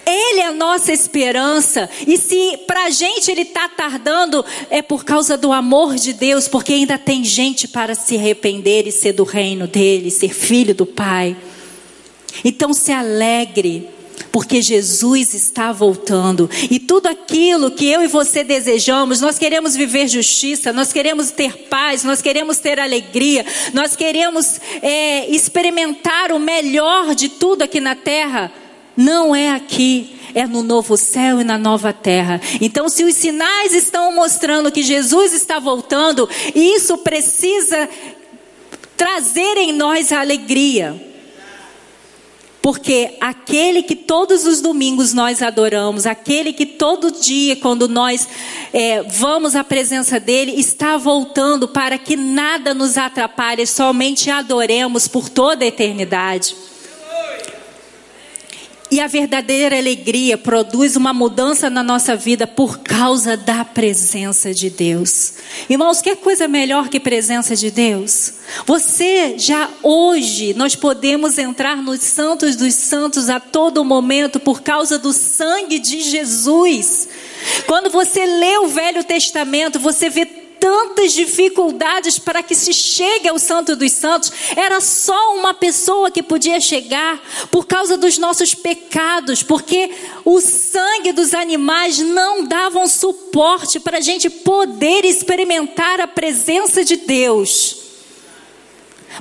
Ele 0.07 0.39
é 0.39 0.45
a 0.45 0.53
nossa 0.53 0.93
esperança. 0.93 1.89
E 2.07 2.17
se 2.17 2.57
para 2.65 2.85
a 2.85 2.89
gente 2.89 3.29
ele 3.29 3.41
está 3.41 3.67
tardando, 3.67 4.43
é 4.69 4.81
por 4.81 5.03
causa 5.03 5.37
do 5.37 5.51
amor 5.51 5.95
de 5.95 6.13
Deus, 6.13 6.47
porque 6.47 6.71
ainda 6.71 6.97
tem 6.97 7.25
gente 7.25 7.67
para 7.67 7.93
se 7.93 8.15
arrepender 8.15 8.87
e 8.87 8.91
ser 8.91 9.11
do 9.11 9.25
reino 9.25 9.67
dele, 9.67 10.09
ser 10.09 10.33
filho 10.33 10.73
do 10.73 10.85
Pai. 10.85 11.35
Então 12.45 12.71
se 12.71 12.93
alegre, 12.93 13.89
porque 14.31 14.61
Jesus 14.61 15.33
está 15.33 15.73
voltando. 15.73 16.49
E 16.71 16.79
tudo 16.79 17.07
aquilo 17.07 17.69
que 17.71 17.85
eu 17.85 18.01
e 18.01 18.07
você 18.07 18.45
desejamos, 18.45 19.19
nós 19.19 19.37
queremos 19.37 19.75
viver 19.75 20.07
justiça, 20.07 20.71
nós 20.71 20.93
queremos 20.93 21.31
ter 21.31 21.67
paz, 21.67 22.05
nós 22.05 22.21
queremos 22.21 22.59
ter 22.59 22.79
alegria, 22.79 23.45
nós 23.73 23.93
queremos 23.93 24.61
é, 24.81 25.29
experimentar 25.29 26.31
o 26.31 26.39
melhor 26.39 27.13
de 27.13 27.27
tudo 27.27 27.63
aqui 27.63 27.81
na 27.81 27.95
terra 27.95 28.53
não 28.97 29.35
é 29.35 29.51
aqui, 29.51 30.19
é 30.33 30.47
no 30.47 30.63
novo 30.63 30.97
céu 30.97 31.39
e 31.39 31.43
na 31.43 31.57
nova 31.57 31.93
terra. 31.93 32.41
Então, 32.59 32.89
se 32.89 33.03
os 33.03 33.13
sinais 33.15 33.73
estão 33.73 34.13
mostrando 34.13 34.71
que 34.71 34.81
Jesus 34.81 35.33
está 35.33 35.59
voltando, 35.59 36.27
isso 36.55 36.97
precisa 36.97 37.87
trazer 38.97 39.57
em 39.57 39.71
nós 39.71 40.11
a 40.11 40.19
alegria. 40.19 41.05
Porque 42.61 43.15
aquele 43.21 43.81
que 43.81 43.95
todos 43.95 44.45
os 44.45 44.59
domingos 44.59 45.13
nós 45.13 45.41
adoramos, 45.41 46.05
aquele 46.05 46.51
que 46.51 46.65
todo 46.65 47.11
dia, 47.11 47.55
quando 47.55 47.87
nós 47.87 48.27
é, 48.73 49.03
vamos 49.03 49.55
à 49.55 49.63
presença 49.63 50.19
dele, 50.19 50.59
está 50.59 50.97
voltando 50.97 51.67
para 51.67 51.97
que 51.97 52.17
nada 52.17 52.73
nos 52.73 52.97
atrapalhe, 52.97 53.65
somente 53.65 54.29
adoremos 54.29 55.07
por 55.07 55.29
toda 55.29 55.63
a 55.63 55.67
eternidade. 55.67 56.55
E 58.89 59.01
a 59.01 59.07
verdadeira 59.07 59.77
alegria 59.77 60.37
produz 60.37 60.95
uma 60.95 61.13
mudança 61.13 61.69
na 61.69 61.83
nossa 61.83 62.15
vida 62.15 62.47
por 62.47 62.79
causa 62.79 63.35
da 63.35 63.65
presença 63.65 64.53
de 64.53 64.69
Deus. 64.69 65.33
Irmãos, 65.69 66.01
que 66.01 66.15
coisa 66.15 66.47
melhor 66.47 66.87
que 66.87 66.97
presença 66.97 67.53
de 67.53 67.69
Deus? 67.69 68.33
Você 68.65 69.37
já 69.37 69.69
hoje 69.83 70.53
nós 70.53 70.73
podemos 70.73 71.37
entrar 71.37 71.75
nos 71.75 71.99
santos 71.99 72.55
dos 72.55 72.75
santos 72.75 73.29
a 73.29 73.41
todo 73.41 73.83
momento 73.83 74.39
por 74.39 74.61
causa 74.61 74.97
do 74.97 75.11
sangue 75.11 75.79
de 75.79 75.99
Jesus. 75.99 77.09
Quando 77.65 77.89
você 77.89 78.25
lê 78.25 78.57
o 78.59 78.69
Velho 78.69 79.03
Testamento, 79.03 79.79
você 79.79 80.09
vê 80.09 80.36
tantas 80.67 81.13
dificuldades 81.13 82.19
para 82.19 82.43
que 82.43 82.53
se 82.53 82.73
chegue 82.73 83.29
ao 83.29 83.39
Santo 83.39 83.73
dos 83.73 83.93
Santos. 83.93 84.29
Era 84.53 84.81
só 84.81 85.33
uma 85.37 85.53
pessoa 85.53 86.11
que 86.11 86.21
podia 86.21 86.59
chegar 86.59 87.21
por 87.49 87.65
causa 87.65 87.95
dos 87.95 88.17
nossos 88.17 88.53
pecados, 88.53 89.41
porque 89.41 89.89
o 90.25 90.41
sangue 90.41 91.13
dos 91.13 91.33
animais 91.33 91.99
não 91.99 92.43
davam 92.43 92.85
suporte 92.85 93.79
para 93.79 93.99
a 93.99 94.01
gente 94.01 94.29
poder 94.29 95.05
experimentar 95.05 96.01
a 96.01 96.07
presença 96.07 96.83
de 96.83 96.97
Deus. 96.97 97.86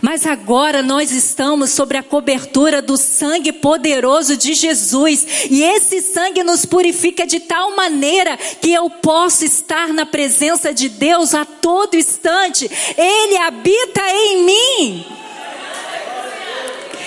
Mas 0.00 0.26
agora 0.26 0.82
nós 0.82 1.10
estamos 1.10 1.70
sobre 1.70 1.96
a 1.96 2.02
cobertura 2.02 2.82
do 2.82 2.96
sangue 2.96 3.52
poderoso 3.52 4.36
de 4.36 4.54
Jesus, 4.54 5.26
e 5.50 5.62
esse 5.62 6.00
sangue 6.02 6.42
nos 6.42 6.64
purifica 6.64 7.26
de 7.26 7.40
tal 7.40 7.74
maneira 7.74 8.36
que 8.36 8.72
eu 8.72 8.88
posso 8.90 9.44
estar 9.44 9.88
na 9.92 10.04
presença 10.04 10.72
de 10.72 10.88
Deus 10.88 11.34
a 11.34 11.44
todo 11.44 11.96
instante. 11.96 12.70
Ele 12.96 13.36
habita 13.38 14.02
em 14.10 14.44
mim. 14.44 15.06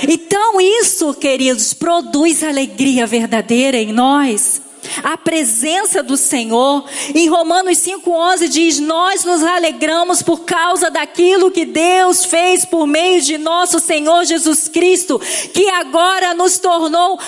Então, 0.07 0.61
isso, 0.61 1.13
queridos, 1.13 1.73
produz 1.73 2.43
alegria 2.43 3.05
verdadeira 3.05 3.77
em 3.77 3.91
nós 3.91 4.61
a 5.03 5.17
presença 5.17 6.01
do 6.01 6.17
Senhor. 6.17 6.85
Em 7.13 7.27
Romanos 7.27 7.77
5,11 7.79 8.47
diz: 8.47 8.79
Nós 8.79 9.23
nos 9.23 9.43
alegramos 9.43 10.21
por 10.21 10.41
causa 10.41 10.89
daquilo 10.89 11.51
que 11.51 11.65
Deus 11.65 12.25
fez 12.25 12.65
por 12.65 12.85
meio 12.87 13.21
de 13.21 13.37
nosso 13.37 13.79
Senhor 13.79 14.25
Jesus 14.25 14.67
Cristo, 14.67 15.19
que 15.53 15.69
agora 15.69 16.33
nos 16.33 16.57
tornou 16.57 17.19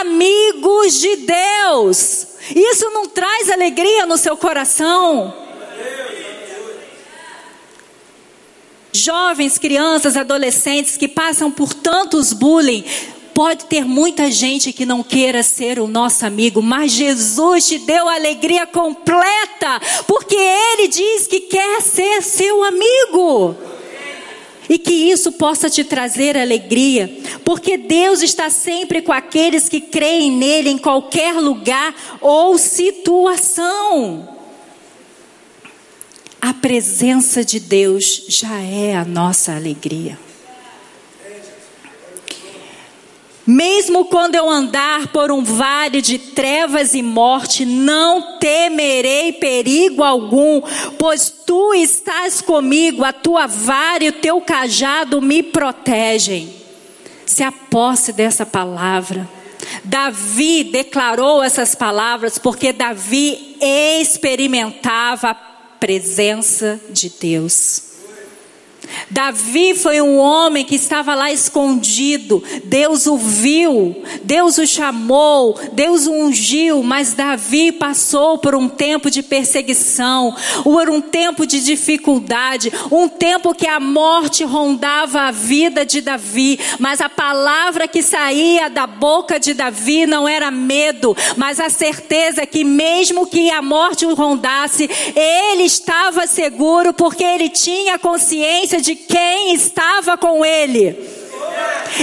amigos 0.00 1.00
de 1.00 1.16
Deus. 1.16 2.26
Isso 2.54 2.90
não 2.90 3.06
traz 3.06 3.50
alegria 3.50 4.06
no 4.06 4.16
seu 4.16 4.36
coração? 4.36 5.46
Jovens, 8.92 9.58
crianças, 9.58 10.16
adolescentes 10.16 10.96
que 10.96 11.06
passam 11.06 11.50
por 11.50 11.74
tantos 11.74 12.32
bullying, 12.32 12.84
Pode 13.36 13.66
ter 13.66 13.84
muita 13.84 14.30
gente 14.30 14.72
que 14.72 14.86
não 14.86 15.02
queira 15.02 15.42
ser 15.42 15.78
o 15.78 15.86
nosso 15.86 16.24
amigo, 16.24 16.62
mas 16.62 16.90
Jesus 16.92 17.68
te 17.68 17.78
deu 17.80 18.08
alegria 18.08 18.66
completa, 18.66 19.78
porque 20.06 20.34
Ele 20.34 20.88
diz 20.88 21.26
que 21.26 21.40
quer 21.40 21.82
ser 21.82 22.22
seu 22.22 22.64
amigo. 22.64 23.54
E 24.70 24.78
que 24.78 24.90
isso 24.90 25.32
possa 25.32 25.68
te 25.68 25.84
trazer 25.84 26.34
alegria, 26.34 27.14
porque 27.44 27.76
Deus 27.76 28.22
está 28.22 28.48
sempre 28.48 29.02
com 29.02 29.12
aqueles 29.12 29.68
que 29.68 29.82
creem 29.82 30.30
nele 30.30 30.70
em 30.70 30.78
qualquer 30.78 31.34
lugar 31.34 31.94
ou 32.22 32.56
situação. 32.56 34.26
A 36.40 36.54
presença 36.54 37.44
de 37.44 37.60
Deus 37.60 38.24
já 38.28 38.62
é 38.62 38.96
a 38.96 39.04
nossa 39.04 39.54
alegria. 39.54 40.25
Mesmo 43.46 44.06
quando 44.06 44.34
eu 44.34 44.50
andar 44.50 45.06
por 45.08 45.30
um 45.30 45.44
vale 45.44 46.02
de 46.02 46.18
trevas 46.18 46.94
e 46.94 47.02
morte, 47.02 47.64
não 47.64 48.38
temerei 48.38 49.32
perigo 49.34 50.02
algum, 50.02 50.60
pois 50.98 51.32
tu 51.46 51.72
estás 51.72 52.40
comigo, 52.40 53.04
a 53.04 53.12
tua 53.12 53.46
vara 53.46 54.02
e 54.02 54.08
o 54.08 54.12
teu 54.12 54.40
cajado 54.40 55.22
me 55.22 55.44
protegem. 55.44 56.52
Se 57.24 57.44
aposse 57.44 58.12
dessa 58.12 58.44
palavra. 58.44 59.28
Davi 59.84 60.64
declarou 60.64 61.42
essas 61.42 61.74
palavras 61.74 62.38
porque 62.38 62.72
Davi 62.72 63.56
experimentava 63.60 65.30
a 65.30 65.34
presença 65.34 66.80
de 66.90 67.10
Deus. 67.10 67.85
Davi 69.10 69.74
foi 69.74 70.00
um 70.00 70.18
homem 70.18 70.64
que 70.64 70.74
estava 70.74 71.14
lá 71.14 71.32
escondido. 71.32 72.42
Deus 72.64 73.06
o 73.06 73.16
viu, 73.16 74.02
Deus 74.22 74.58
o 74.58 74.66
chamou, 74.66 75.58
Deus 75.72 76.06
o 76.06 76.12
ungiu, 76.12 76.82
mas 76.82 77.14
Davi 77.14 77.72
passou 77.72 78.38
por 78.38 78.54
um 78.54 78.68
tempo 78.68 79.10
de 79.10 79.22
perseguição, 79.22 80.34
por 80.62 80.90
um 80.90 81.00
tempo 81.00 81.46
de 81.46 81.62
dificuldade, 81.62 82.72
um 82.90 83.08
tempo 83.08 83.54
que 83.54 83.66
a 83.66 83.80
morte 83.80 84.44
rondava 84.44 85.22
a 85.22 85.30
vida 85.30 85.84
de 85.84 86.00
Davi, 86.00 86.58
mas 86.78 87.00
a 87.00 87.08
palavra 87.08 87.88
que 87.88 88.02
saía 88.02 88.68
da 88.68 88.86
boca 88.86 89.38
de 89.38 89.54
Davi 89.54 90.06
não 90.06 90.28
era 90.28 90.50
medo, 90.50 91.16
mas 91.36 91.60
a 91.60 91.70
certeza 91.70 92.46
que 92.46 92.64
mesmo 92.64 93.26
que 93.26 93.50
a 93.50 93.62
morte 93.62 94.06
o 94.06 94.14
rondasse, 94.14 94.88
ele 95.14 95.64
estava 95.64 96.26
seguro 96.26 96.92
porque 96.92 97.24
ele 97.24 97.48
tinha 97.48 97.98
consciência 97.98 98.75
de 98.80 98.94
quem 98.94 99.54
estava 99.54 100.16
com 100.16 100.44
ele. 100.44 100.96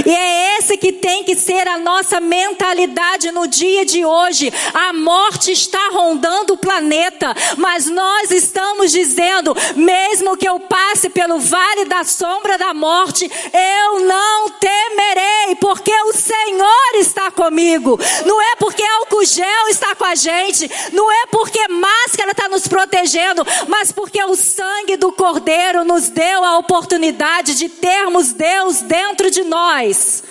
E 0.06 0.10
é 0.10 0.58
esse 0.64 0.78
que 0.78 0.94
tem 0.94 1.26
que 1.26 1.36
ser 1.36 1.68
a 1.68 1.78
nossa 1.78 2.22
mentalidade 2.22 3.32
no 3.32 3.48
dia 3.48 3.86
de 3.86 4.06
hoje. 4.06 4.52
A 4.74 4.94
morte 4.94 5.52
está 5.52 5.90
rondando 5.92 6.54
o 6.54 6.58
planeta, 6.58 7.36
mas 7.58 7.88
nós 7.88 8.32
estamos 8.32 8.92
dizendo: 8.92 9.54
mesmo 9.76 10.38
que 10.38 10.48
eu 10.48 10.60
passe 10.62 11.10
pelo 11.10 11.38
vale 11.40 11.86
da 11.86 12.06
sombra 12.06 12.58
da 12.58 12.74
morte, 12.74 13.30
eu 13.54 14.00
não 14.06 14.50
temerei, 14.52 15.56
porque 15.60 15.92
o 15.92 16.14
Senhor 16.14 16.96
está 16.96 17.30
comigo. 17.30 18.00
Não 18.26 18.42
é 18.42 18.56
porque 18.56 18.84
álcool 18.84 19.26
gel 19.26 19.68
está 19.70 19.94
com 19.96 20.06
a 20.06 20.16
gente, 20.16 20.70
não 20.94 21.12
é 21.12 21.26
porque 21.28 21.68
máscara 21.68 22.32
está 22.32 22.48
nos 22.48 22.68
protegendo, 22.68 23.46
mas 23.68 23.92
porque 23.92 24.24
o 24.24 24.36
sangue 24.36 24.96
do 24.96 25.12
Cordeiro 25.12 25.84
nos 25.84 26.08
deu 26.08 26.44
a 26.46 26.58
oportunidade 26.58 27.56
de 27.56 27.68
termos 27.68 28.32
Deus 28.32 28.82
dentro 28.82 29.30
de 29.30 29.44
nós. 29.44 30.24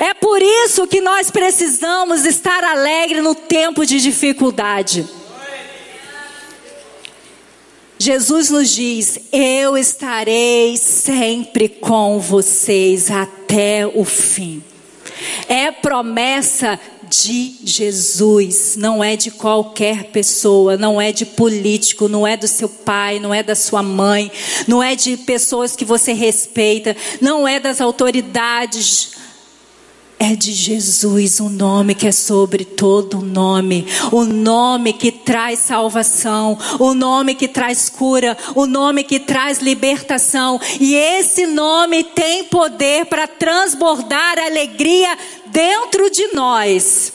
É 0.00 0.14
por 0.14 0.40
isso 0.40 0.86
que 0.86 1.00
nós 1.00 1.30
precisamos 1.30 2.24
estar 2.24 2.62
alegre 2.64 3.20
no 3.20 3.34
tempo 3.34 3.84
de 3.84 4.00
dificuldade. 4.00 5.06
Jesus 7.98 8.50
nos 8.50 8.70
diz: 8.70 9.18
Eu 9.32 9.78
estarei 9.78 10.76
sempre 10.76 11.68
com 11.68 12.18
vocês 12.18 13.10
até 13.10 13.86
o 13.86 14.04
fim. 14.04 14.62
É 15.48 15.70
promessa 15.70 16.78
de 17.08 17.56
Jesus, 17.64 18.74
não 18.76 19.02
é 19.02 19.14
de 19.14 19.30
qualquer 19.30 20.04
pessoa, 20.04 20.76
não 20.76 21.00
é 21.00 21.12
de 21.12 21.24
político, 21.24 22.08
não 22.08 22.26
é 22.26 22.36
do 22.36 22.48
seu 22.48 22.68
pai, 22.68 23.20
não 23.20 23.32
é 23.32 23.42
da 23.42 23.54
sua 23.54 23.82
mãe, 23.82 24.30
não 24.66 24.82
é 24.82 24.96
de 24.96 25.16
pessoas 25.16 25.76
que 25.76 25.84
você 25.84 26.12
respeita, 26.12 26.96
não 27.20 27.46
é 27.46 27.60
das 27.60 27.80
autoridades. 27.80 29.12
É 30.26 30.34
de 30.34 30.52
Jesus, 30.52 31.38
o 31.38 31.44
um 31.44 31.48
nome 31.50 31.94
que 31.94 32.06
é 32.06 32.12
sobre 32.12 32.64
todo 32.64 33.20
nome, 33.20 33.86
o 34.10 34.24
nome 34.24 34.94
que 34.94 35.12
traz 35.12 35.58
salvação, 35.58 36.56
o 36.80 36.94
nome 36.94 37.34
que 37.34 37.46
traz 37.46 37.90
cura, 37.90 38.34
o 38.54 38.64
nome 38.64 39.04
que 39.04 39.20
traz 39.20 39.58
libertação, 39.58 40.58
e 40.80 40.94
esse 40.94 41.46
nome 41.46 42.04
tem 42.04 42.44
poder 42.44 43.04
para 43.04 43.26
transbordar 43.26 44.38
alegria 44.38 45.14
dentro 45.52 46.10
de 46.10 46.28
nós. 46.32 47.12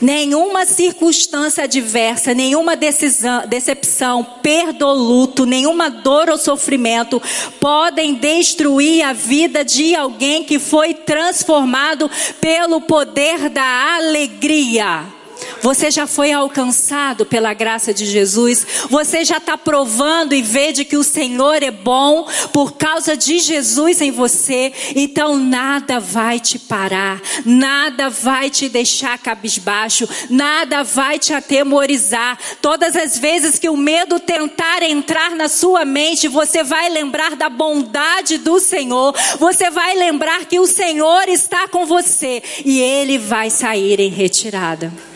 Nenhuma 0.00 0.64
circunstância 0.64 1.64
adversa, 1.64 2.32
nenhuma 2.32 2.76
decisão, 2.76 3.46
decepção, 3.46 4.24
perda 4.42 4.86
ou 4.86 4.94
luto, 4.94 5.44
nenhuma 5.44 5.90
dor 5.90 6.30
ou 6.30 6.38
sofrimento 6.38 7.20
podem 7.60 8.14
destruir 8.14 9.02
a 9.02 9.12
vida 9.12 9.64
de 9.64 9.94
alguém 9.94 10.44
que 10.44 10.58
foi 10.58 10.94
transformado 11.06 12.10
pelo 12.40 12.80
poder 12.82 13.48
da 13.48 13.96
alegria. 13.96 15.15
Você 15.62 15.90
já 15.90 16.06
foi 16.06 16.32
alcançado 16.32 17.24
pela 17.26 17.52
graça 17.54 17.92
de 17.92 18.04
Jesus. 18.04 18.66
Você 18.90 19.24
já 19.24 19.38
está 19.38 19.56
provando 19.56 20.34
e 20.34 20.42
vê 20.42 20.72
de 20.72 20.84
que 20.84 20.96
o 20.96 21.02
Senhor 21.02 21.62
é 21.62 21.70
bom 21.70 22.26
por 22.52 22.72
causa 22.72 23.16
de 23.16 23.38
Jesus 23.38 24.00
em 24.00 24.10
você. 24.10 24.72
Então 24.94 25.36
nada 25.36 25.98
vai 25.98 26.38
te 26.38 26.58
parar, 26.58 27.20
nada 27.44 28.08
vai 28.08 28.50
te 28.50 28.68
deixar 28.68 29.18
cabisbaixo, 29.18 30.08
nada 30.30 30.82
vai 30.82 31.18
te 31.18 31.32
atemorizar. 31.32 32.38
Todas 32.60 32.96
as 32.96 33.18
vezes 33.18 33.58
que 33.58 33.68
o 33.68 33.76
medo 33.76 34.20
tentar 34.20 34.82
entrar 34.82 35.30
na 35.30 35.48
sua 35.48 35.84
mente, 35.84 36.28
você 36.28 36.62
vai 36.62 36.88
lembrar 36.88 37.36
da 37.36 37.48
bondade 37.48 38.38
do 38.38 38.60
Senhor. 38.60 39.14
Você 39.38 39.70
vai 39.70 39.94
lembrar 39.94 40.44
que 40.46 40.58
o 40.58 40.66
Senhor 40.66 41.28
está 41.28 41.68
com 41.68 41.86
você 41.86 42.42
e 42.64 42.80
ele 42.80 43.18
vai 43.18 43.50
sair 43.50 44.00
em 44.00 44.10
retirada. 44.10 45.15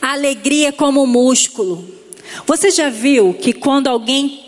A 0.00 0.12
alegria 0.12 0.72
como 0.72 1.06
músculo. 1.06 1.96
Você 2.46 2.70
já 2.70 2.88
viu 2.88 3.34
que 3.34 3.52
quando 3.52 3.88
alguém 3.88 4.44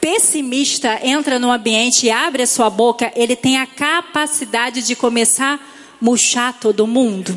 pessimista 0.00 1.00
entra 1.02 1.38
no 1.38 1.50
ambiente 1.50 2.06
e 2.06 2.10
abre 2.10 2.42
a 2.42 2.46
sua 2.46 2.70
boca, 2.70 3.12
ele 3.16 3.34
tem 3.34 3.58
a 3.58 3.66
capacidade 3.66 4.82
de 4.82 4.94
começar 4.94 5.54
a 5.54 5.60
murchar 6.00 6.58
todo 6.60 6.86
mundo? 6.86 7.36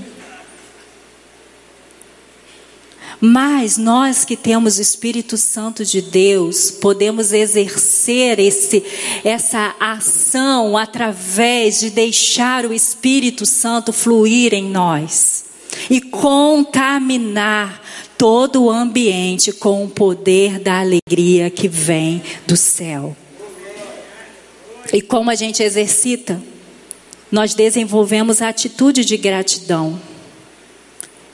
Mas 3.22 3.78
nós 3.78 4.24
que 4.24 4.38
temos 4.38 4.78
o 4.78 4.82
Espírito 4.82 5.36
Santo 5.36 5.84
de 5.84 6.02
Deus, 6.02 6.72
podemos 6.72 7.34
exercer 7.34 8.40
esse, 8.40 8.82
essa 9.26 9.76
ação 9.78 10.78
através 10.78 11.82
de 11.82 11.90
deixar 11.90 12.66
o 12.66 12.74
Espírito 12.74 13.46
Santo 13.46 13.92
fluir 13.92 14.54
em 14.54 14.64
nós 14.64 15.49
e 15.90 16.02
contaminar 16.02 17.82
todo 18.18 18.64
o 18.64 18.70
ambiente 18.70 19.52
com 19.52 19.86
o 19.86 19.90
poder 19.90 20.60
da 20.60 20.80
alegria 20.80 21.50
que 21.50 21.68
vem 21.68 22.22
do 22.46 22.58
céu. 22.58 23.16
E 24.92 25.02
como 25.02 25.30
a 25.30 25.36
gente 25.36 25.64
exercita? 25.64 26.42
Nós 27.32 27.54
desenvolvemos 27.54 28.42
a 28.42 28.50
atitude 28.50 29.06
de 29.06 29.16
gratidão. 29.16 30.00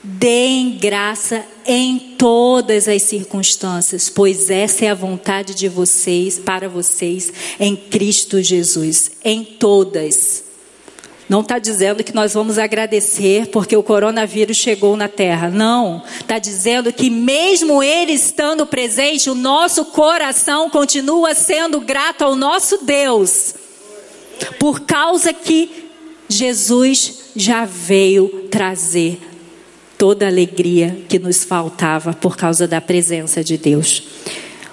Deem 0.04 0.78
graça 0.78 1.44
em 1.66 1.98
todas 2.16 2.88
as 2.88 3.02
circunstâncias, 3.02 4.08
pois 4.08 4.52
essa 4.52 4.86
é 4.86 4.90
a 4.90 4.94
vontade 4.94 5.56
de 5.56 5.68
vocês, 5.68 6.38
para 6.38 6.70
vocês, 6.70 7.34
em 7.60 7.76
Cristo 7.76 8.40
Jesus. 8.44 9.14
Em 9.24 9.44
todas. 9.44 10.45
Não 11.28 11.42
está 11.42 11.58
dizendo 11.58 12.04
que 12.04 12.14
nós 12.14 12.34
vamos 12.34 12.60
agradecer 12.60 13.48
porque 13.48 13.76
o 13.76 13.82
coronavírus 13.82 14.58
chegou 14.58 14.96
na 14.96 15.08
terra. 15.08 15.50
Não. 15.50 16.04
Está 16.20 16.38
dizendo 16.38 16.94
que, 16.94 17.10
mesmo 17.10 17.82
ele 17.82 18.12
estando 18.12 18.66
presente, 18.66 19.30
o 19.30 19.36
nosso 19.36 19.86
coração 19.86 20.70
continua 20.70 21.34
sendo 21.34 21.80
grato 21.80 22.24
ao 22.24 22.36
nosso 22.36 22.86
Deus. 22.86 23.56
Por 24.60 24.82
causa 24.82 25.34
que 25.34 25.90
Jesus 26.30 27.32
já 27.36 27.66
veio 27.66 28.48
trazer 28.52 29.20
toda 29.98 30.26
a 30.26 30.30
alegria 30.30 30.98
que 31.10 31.18
nos 31.18 31.44
faltava 31.44 32.14
por 32.14 32.38
causa 32.38 32.68
da 32.68 32.82
presença 32.82 33.44
de 33.44 33.58
Deus. 33.58 34.04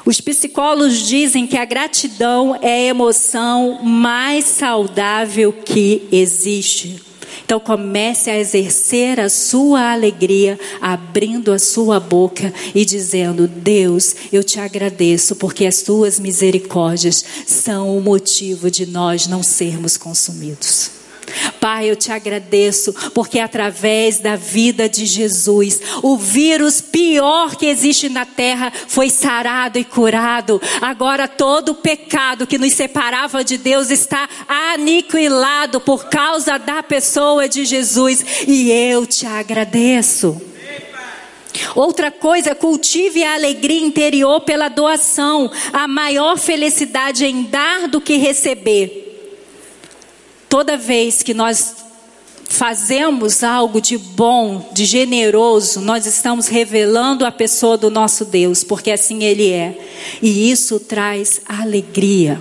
Os 0.05 0.21
psicólogos 0.21 1.07
dizem 1.07 1.47
que 1.47 1.57
a 1.57 1.65
gratidão 1.65 2.59
é 2.61 2.75
a 2.75 2.91
emoção 2.91 3.79
mais 3.83 4.45
saudável 4.45 5.53
que 5.53 6.09
existe. 6.11 7.01
Então 7.45 7.61
comece 7.61 8.31
a 8.31 8.39
exercer 8.39 9.21
a 9.21 9.29
sua 9.29 9.93
alegria, 9.93 10.59
abrindo 10.81 11.53
a 11.53 11.59
sua 11.59 12.01
boca 12.01 12.53
e 12.75 12.85
dizendo: 12.85 13.47
Deus, 13.47 14.15
eu 14.33 14.43
te 14.43 14.59
agradeço 14.59 15.37
porque 15.37 15.67
as 15.67 15.83
tuas 15.83 16.19
misericórdias 16.19 17.25
são 17.47 17.97
o 17.97 18.01
motivo 18.01 18.71
de 18.71 18.87
nós 18.87 19.27
não 19.27 19.43
sermos 19.43 19.97
consumidos. 19.97 21.02
Pai, 21.61 21.89
eu 21.89 21.97
te 21.97 22.11
agradeço 22.11 22.93
porque 23.15 23.39
através 23.39 24.19
da 24.19 24.35
vida 24.35 24.89
de 24.89 25.07
Jesus, 25.07 25.81
o 26.03 26.17
vírus 26.17 26.81
pior 26.81 27.55
que 27.57 27.67
existe 27.67 28.09
na 28.09 28.27
terra 28.27 28.73
foi 28.89 29.09
sarado 29.09 29.79
e 29.79 29.85
curado. 29.85 30.61
Agora 30.81 31.29
todo 31.29 31.71
o 31.71 31.75
pecado 31.77 32.47
que 32.47 32.59
nos 32.59 32.75
separava 32.75 33.45
de 33.45 33.57
Deus 33.57 33.91
está 33.91 34.29
aniquilado 34.49 35.81
por 35.81 36.07
causa 36.07 36.59
da 36.59 36.83
pessoa 36.83 37.49
de 37.49 37.65
Jesus 37.65 38.25
e 38.47 38.71
eu 38.71 39.07
te 39.07 39.25
agradeço. 39.25 40.41
Outra 41.75 42.11
coisa, 42.11 42.55
cultive 42.55 43.23
a 43.23 43.35
alegria 43.35 43.81
interior 43.81 44.41
pela 44.41 44.69
doação, 44.69 45.51
a 45.73 45.87
maior 45.87 46.39
felicidade 46.39 47.25
em 47.25 47.45
dar 47.45 47.89
do 47.89 48.01
que 48.01 48.17
receber. 48.17 49.02
Toda 50.53 50.77
vez 50.77 51.23
que 51.23 51.33
nós 51.33 51.77
fazemos 52.45 53.43
algo 53.43 53.81
de 53.81 53.97
bom, 53.97 54.69
de 54.75 54.85
generoso, 54.85 55.81
nós 55.81 56.05
estamos 56.05 56.47
revelando 56.47 57.25
a 57.25 57.33
pessoa 57.33 57.79
do 57.79 57.91
nosso 57.91 58.27
Deus, 58.27 58.63
porque 58.63 58.91
assim 58.91 59.25
Ele 59.25 59.51
é. 59.51 59.75
E 60.21 60.51
isso 60.51 60.79
traz 60.79 61.41
alegria. 61.49 62.39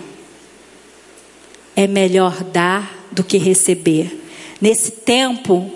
É 1.74 1.88
melhor 1.88 2.44
dar 2.44 3.08
do 3.14 3.24
que 3.24 3.38
receber. 3.38 4.22
Nesse 4.60 4.92
tempo, 4.92 5.72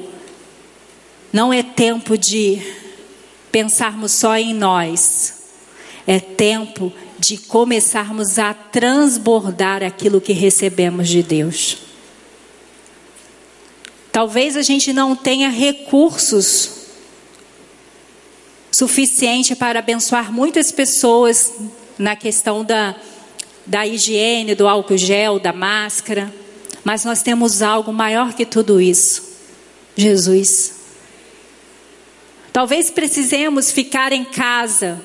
não 1.31 1.53
é 1.53 1.63
tempo 1.63 2.17
de 2.17 2.61
pensarmos 3.49 4.11
só 4.11 4.35
em 4.35 4.53
nós, 4.53 5.35
é 6.05 6.19
tempo 6.19 6.91
de 7.17 7.37
começarmos 7.37 8.37
a 8.37 8.53
transbordar 8.53 9.81
aquilo 9.81 10.19
que 10.19 10.33
recebemos 10.33 11.07
de 11.07 11.23
Deus. 11.23 11.85
Talvez 14.15 14.55
a 14.55 14.61
gente 14.61 14.93
não 14.93 15.13
tenha 15.13 15.49
recursos 15.49 16.71
suficiente 18.71 19.53
para 19.57 19.79
abençoar 19.79 20.31
muitas 20.31 20.71
pessoas 20.71 21.51
na 21.97 22.15
questão 22.15 22.63
da, 22.63 22.95
da 23.65 23.85
higiene, 23.85 24.55
do 24.55 24.69
álcool 24.69 24.97
gel, 24.97 25.37
da 25.37 25.51
máscara, 25.51 26.33
mas 26.81 27.03
nós 27.03 27.21
temos 27.21 27.61
algo 27.61 27.91
maior 27.91 28.31
que 28.33 28.45
tudo 28.45 28.79
isso: 28.79 29.21
Jesus. 29.97 30.75
Talvez 32.53 32.89
precisemos 32.89 33.69
ficar 33.69 34.13
em 34.13 34.23
casa. 34.23 34.97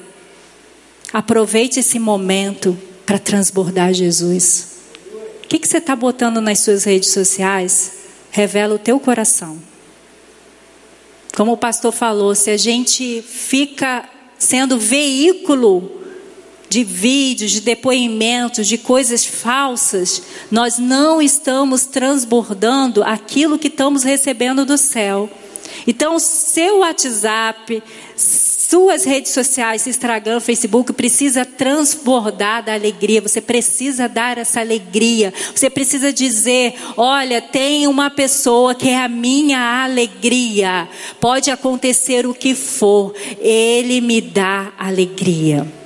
Aproveite 1.12 1.80
esse 1.80 1.98
momento 1.98 2.78
para 3.04 3.18
transbordar 3.18 3.92
Jesus. 3.92 4.68
O 5.42 5.48
que, 5.48 5.58
que 5.58 5.66
você 5.66 5.78
está 5.78 5.96
botando 5.96 6.40
nas 6.40 6.60
suas 6.60 6.84
redes 6.84 7.10
sociais? 7.10 7.98
Revela 8.30 8.74
o 8.74 8.78
teu 8.78 8.98
coração. 9.00 9.58
Como 11.36 11.52
o 11.52 11.56
pastor 11.56 11.92
falou, 11.92 12.34
se 12.34 12.50
a 12.50 12.56
gente 12.56 13.22
fica 13.22 14.08
sendo 14.38 14.78
veículo 14.78 16.00
de 16.68 16.84
vídeos, 16.84 17.50
de 17.50 17.60
depoimentos, 17.60 18.66
de 18.66 18.78
coisas 18.78 19.24
falsas, 19.24 20.22
nós 20.50 20.78
não 20.78 21.20
estamos 21.20 21.84
transbordando 21.84 23.02
aquilo 23.02 23.58
que 23.58 23.68
estamos 23.68 24.04
recebendo 24.04 24.64
do 24.64 24.78
céu. 24.78 25.28
Então, 25.86 26.18
seu 26.18 26.78
WhatsApp, 26.78 27.82
suas 28.70 29.04
redes 29.04 29.32
sociais, 29.32 29.84
Instagram, 29.88 30.38
Facebook, 30.38 30.92
precisa 30.92 31.44
transbordar 31.44 32.64
da 32.64 32.72
alegria. 32.72 33.20
Você 33.20 33.40
precisa 33.40 34.08
dar 34.08 34.38
essa 34.38 34.60
alegria. 34.60 35.34
Você 35.52 35.68
precisa 35.68 36.12
dizer: 36.12 36.74
olha, 36.96 37.42
tem 37.42 37.88
uma 37.88 38.08
pessoa 38.10 38.72
que 38.72 38.88
é 38.88 38.98
a 38.98 39.08
minha 39.08 39.82
alegria. 39.82 40.88
Pode 41.20 41.50
acontecer 41.50 42.28
o 42.28 42.32
que 42.32 42.54
for, 42.54 43.12
ele 43.40 44.00
me 44.00 44.20
dá 44.20 44.72
alegria. 44.78 45.79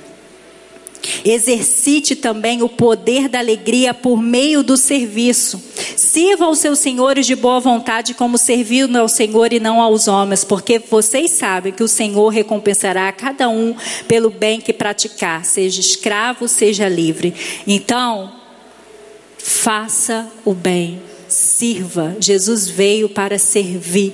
Exercite 1.23 2.15
também 2.15 2.61
o 2.61 2.69
poder 2.69 3.27
da 3.27 3.39
alegria 3.39 3.93
por 3.93 4.21
meio 4.21 4.63
do 4.63 4.77
serviço. 4.77 5.61
Sirva 5.95 6.45
aos 6.45 6.59
seus 6.59 6.79
senhores 6.79 7.25
de 7.25 7.35
boa 7.35 7.59
vontade, 7.59 8.13
como 8.13 8.37
servindo 8.37 8.95
ao 8.97 9.07
Senhor 9.07 9.53
e 9.53 9.59
não 9.59 9.81
aos 9.81 10.07
homens, 10.07 10.43
porque 10.43 10.79
vocês 10.79 11.31
sabem 11.31 11.73
que 11.73 11.83
o 11.83 11.87
Senhor 11.87 12.29
recompensará 12.29 13.07
a 13.07 13.13
cada 13.13 13.49
um 13.49 13.75
pelo 14.07 14.29
bem 14.29 14.59
que 14.59 14.73
praticar, 14.73 15.45
seja 15.45 15.79
escravo, 15.79 16.47
seja 16.47 16.87
livre. 16.87 17.33
Então, 17.67 18.31
faça 19.37 20.27
o 20.43 20.53
bem, 20.53 21.01
sirva. 21.27 22.15
Jesus 22.19 22.67
veio 22.67 23.09
para 23.09 23.37
servir. 23.37 24.13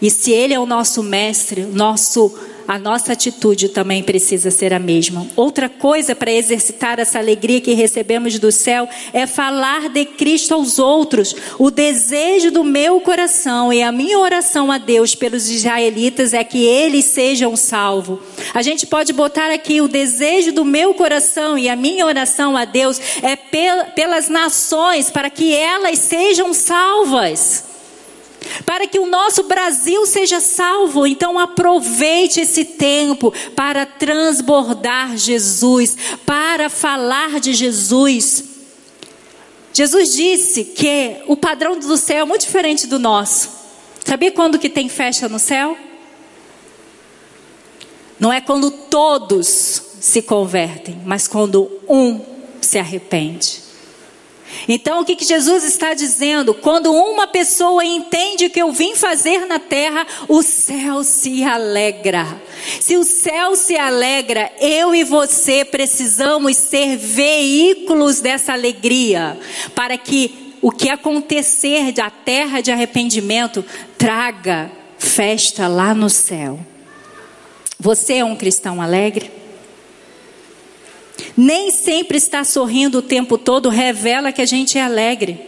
E 0.00 0.10
se 0.10 0.30
Ele 0.30 0.52
é 0.52 0.60
o 0.60 0.66
nosso 0.66 1.02
mestre, 1.02 1.62
nosso 1.62 2.34
a 2.66 2.78
nossa 2.78 3.12
atitude 3.12 3.68
também 3.68 4.02
precisa 4.02 4.50
ser 4.50 4.72
a 4.72 4.78
mesma. 4.78 5.26
Outra 5.36 5.68
coisa 5.68 6.14
para 6.14 6.32
exercitar 6.32 6.98
essa 6.98 7.18
alegria 7.18 7.60
que 7.60 7.74
recebemos 7.74 8.38
do 8.38 8.50
céu 8.50 8.88
é 9.12 9.26
falar 9.26 9.88
de 9.88 10.04
Cristo 10.04 10.54
aos 10.54 10.78
outros. 10.78 11.34
O 11.58 11.70
desejo 11.70 12.50
do 12.50 12.64
meu 12.64 13.00
coração 13.00 13.72
e 13.72 13.82
a 13.82 13.92
minha 13.92 14.18
oração 14.18 14.70
a 14.70 14.78
Deus 14.78 15.14
pelos 15.14 15.48
israelitas 15.48 16.34
é 16.34 16.42
que 16.42 16.64
eles 16.64 17.04
sejam 17.04 17.56
salvos. 17.56 18.18
A 18.52 18.62
gente 18.62 18.86
pode 18.86 19.12
botar 19.12 19.50
aqui 19.50 19.80
o 19.80 19.88
desejo 19.88 20.52
do 20.52 20.64
meu 20.64 20.94
coração 20.94 21.56
e 21.56 21.68
a 21.68 21.76
minha 21.76 22.04
oração 22.04 22.56
a 22.56 22.64
Deus 22.64 23.00
é 23.22 23.36
pelas 23.36 24.28
nações 24.28 25.10
para 25.10 25.30
que 25.30 25.54
elas 25.54 25.98
sejam 25.98 26.52
salvas 26.52 27.75
para 28.64 28.86
que 28.86 28.98
o 28.98 29.06
nosso 29.06 29.44
Brasil 29.44 30.06
seja 30.06 30.40
salvo. 30.40 31.06
Então 31.06 31.38
aproveite 31.38 32.40
esse 32.40 32.64
tempo 32.64 33.32
para 33.54 33.86
transbordar 33.86 35.16
Jesus, 35.16 35.96
para 36.24 36.68
falar 36.68 37.40
de 37.40 37.52
Jesus. 37.52 38.44
Jesus 39.72 40.14
disse 40.14 40.64
que 40.64 41.16
o 41.26 41.36
padrão 41.36 41.78
do 41.78 41.96
céu 41.96 42.22
é 42.22 42.24
muito 42.24 42.42
diferente 42.42 42.86
do 42.86 42.98
nosso. 42.98 43.50
Sabia 44.04 44.30
quando 44.30 44.58
que 44.58 44.70
tem 44.70 44.88
festa 44.88 45.28
no 45.28 45.38
céu? 45.38 45.76
Não 48.18 48.32
é 48.32 48.40
quando 48.40 48.70
todos 48.70 49.82
se 50.00 50.22
convertem, 50.22 51.00
mas 51.04 51.28
quando 51.28 51.70
um 51.88 52.20
se 52.60 52.78
arrepende. 52.78 53.65
Então, 54.68 55.00
o 55.00 55.04
que, 55.04 55.16
que 55.16 55.24
Jesus 55.24 55.64
está 55.64 55.94
dizendo? 55.94 56.54
Quando 56.54 56.92
uma 56.92 57.26
pessoa 57.26 57.84
entende 57.84 58.46
o 58.46 58.50
que 58.50 58.60
eu 58.60 58.72
vim 58.72 58.94
fazer 58.94 59.46
na 59.46 59.58
terra, 59.58 60.06
o 60.28 60.42
céu 60.42 61.02
se 61.04 61.44
alegra. 61.44 62.40
Se 62.80 62.96
o 62.96 63.04
céu 63.04 63.56
se 63.56 63.76
alegra, 63.76 64.50
eu 64.60 64.94
e 64.94 65.04
você 65.04 65.64
precisamos 65.64 66.56
ser 66.56 66.96
veículos 66.96 68.20
dessa 68.20 68.52
alegria, 68.52 69.38
para 69.74 69.96
que 69.96 70.54
o 70.60 70.70
que 70.70 70.88
acontecer 70.88 71.92
da 71.92 72.10
terra 72.10 72.60
de 72.60 72.72
arrependimento 72.72 73.64
traga 73.96 74.70
festa 74.98 75.68
lá 75.68 75.94
no 75.94 76.10
céu. 76.10 76.58
Você 77.78 78.14
é 78.14 78.24
um 78.24 78.34
cristão 78.34 78.80
alegre? 78.80 79.30
Nem 81.36 81.70
sempre 81.70 82.18
estar 82.18 82.44
sorrindo 82.44 82.98
o 82.98 83.02
tempo 83.02 83.38
todo 83.38 83.68
revela 83.68 84.32
que 84.32 84.42
a 84.42 84.46
gente 84.46 84.78
é 84.78 84.82
alegre. 84.82 85.40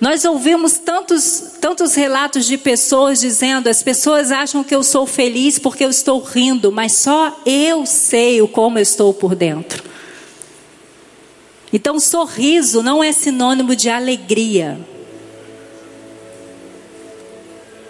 Nós 0.00 0.24
ouvimos 0.24 0.74
tantos, 0.74 1.54
tantos 1.60 1.94
relatos 1.94 2.46
de 2.46 2.58
pessoas 2.58 3.20
dizendo: 3.20 3.68
as 3.68 3.82
pessoas 3.82 4.30
acham 4.30 4.62
que 4.62 4.74
eu 4.74 4.82
sou 4.82 5.06
feliz 5.06 5.58
porque 5.58 5.84
eu 5.84 5.90
estou 5.90 6.20
rindo, 6.20 6.70
mas 6.70 6.92
só 6.92 7.40
eu 7.46 7.86
sei 7.86 8.42
o 8.42 8.48
como 8.48 8.78
eu 8.78 8.82
estou 8.82 9.14
por 9.14 9.34
dentro. 9.34 9.82
Então, 11.72 11.98
sorriso 11.98 12.82
não 12.82 13.02
é 13.02 13.12
sinônimo 13.12 13.74
de 13.74 13.88
alegria. 13.88 14.78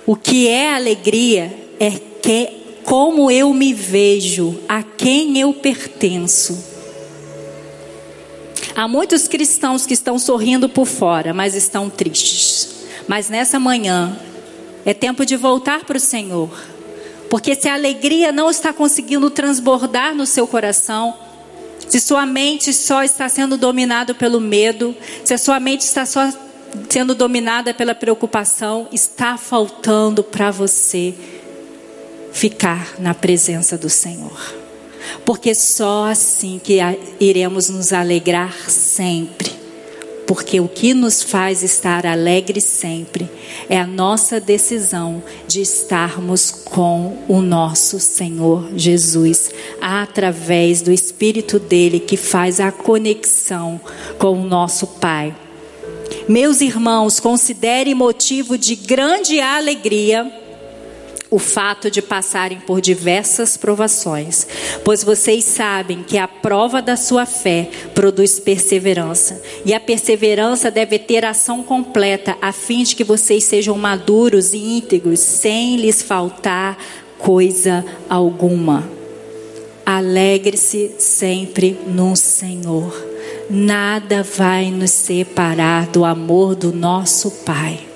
O 0.06 0.14
que 0.14 0.48
é 0.48 0.72
alegria 0.72 1.52
é 1.78 1.90
que 1.90 2.65
como 2.86 3.32
eu 3.32 3.52
me 3.52 3.74
vejo, 3.74 4.60
a 4.68 4.80
quem 4.80 5.40
eu 5.40 5.52
pertenço. 5.52 6.56
Há 8.76 8.86
muitos 8.86 9.26
cristãos 9.26 9.84
que 9.84 9.92
estão 9.92 10.20
sorrindo 10.20 10.68
por 10.68 10.86
fora, 10.86 11.34
mas 11.34 11.56
estão 11.56 11.90
tristes. 11.90 12.86
Mas 13.08 13.28
nessa 13.28 13.58
manhã 13.58 14.16
é 14.84 14.94
tempo 14.94 15.26
de 15.26 15.34
voltar 15.34 15.84
para 15.84 15.96
o 15.96 16.00
Senhor. 16.00 16.48
Porque 17.28 17.56
se 17.56 17.68
a 17.68 17.74
alegria 17.74 18.30
não 18.30 18.48
está 18.48 18.72
conseguindo 18.72 19.30
transbordar 19.30 20.14
no 20.14 20.24
seu 20.24 20.46
coração, 20.46 21.12
se 21.88 21.98
sua 21.98 22.24
mente 22.24 22.72
só 22.72 23.02
está 23.02 23.28
sendo 23.28 23.56
dominada 23.56 24.14
pelo 24.14 24.40
medo, 24.40 24.94
se 25.24 25.34
a 25.34 25.38
sua 25.38 25.58
mente 25.58 25.80
está 25.80 26.06
só 26.06 26.32
sendo 26.88 27.16
dominada 27.16 27.74
pela 27.74 27.96
preocupação, 27.96 28.86
está 28.92 29.36
faltando 29.36 30.22
para 30.22 30.52
você 30.52 31.35
ficar 32.36 32.96
na 32.98 33.14
presença 33.14 33.78
do 33.78 33.88
Senhor. 33.88 34.54
Porque 35.24 35.54
só 35.54 36.04
assim 36.04 36.60
que 36.62 36.78
iremos 37.18 37.70
nos 37.70 37.94
alegrar 37.94 38.68
sempre. 38.68 39.50
Porque 40.26 40.60
o 40.60 40.68
que 40.68 40.92
nos 40.92 41.22
faz 41.22 41.62
estar 41.62 42.04
alegre 42.04 42.60
sempre 42.60 43.30
é 43.70 43.78
a 43.78 43.86
nossa 43.86 44.38
decisão 44.38 45.22
de 45.46 45.62
estarmos 45.62 46.50
com 46.50 47.16
o 47.26 47.40
nosso 47.40 47.98
Senhor 47.98 48.68
Jesus, 48.76 49.50
através 49.80 50.82
do 50.82 50.92
Espírito 50.92 51.58
dele 51.58 52.00
que 52.00 52.18
faz 52.18 52.60
a 52.60 52.70
conexão 52.70 53.80
com 54.18 54.42
o 54.42 54.44
nosso 54.44 54.86
Pai. 54.86 55.34
Meus 56.28 56.60
irmãos, 56.60 57.18
considere 57.18 57.94
motivo 57.94 58.58
de 58.58 58.74
grande 58.74 59.40
alegria 59.40 60.30
o 61.30 61.38
fato 61.38 61.90
de 61.90 62.00
passarem 62.00 62.60
por 62.60 62.80
diversas 62.80 63.56
provações, 63.56 64.46
pois 64.84 65.02
vocês 65.02 65.44
sabem 65.44 66.02
que 66.02 66.16
a 66.18 66.28
prova 66.28 66.80
da 66.80 66.96
sua 66.96 67.26
fé 67.26 67.68
produz 67.94 68.38
perseverança, 68.38 69.42
e 69.64 69.74
a 69.74 69.80
perseverança 69.80 70.70
deve 70.70 70.98
ter 70.98 71.24
ação 71.24 71.62
completa, 71.62 72.36
a 72.40 72.52
fim 72.52 72.84
de 72.84 72.94
que 72.94 73.04
vocês 73.04 73.44
sejam 73.44 73.76
maduros 73.76 74.54
e 74.54 74.58
íntegros, 74.58 75.20
sem 75.20 75.76
lhes 75.76 76.00
faltar 76.00 76.78
coisa 77.18 77.84
alguma. 78.08 78.88
Alegre-se 79.84 80.96
sempre 80.98 81.78
no 81.86 82.16
Senhor. 82.16 82.92
Nada 83.48 84.22
vai 84.22 84.70
nos 84.70 84.90
separar 84.90 85.86
do 85.86 86.04
amor 86.04 86.56
do 86.56 86.72
nosso 86.72 87.30
Pai. 87.30 87.95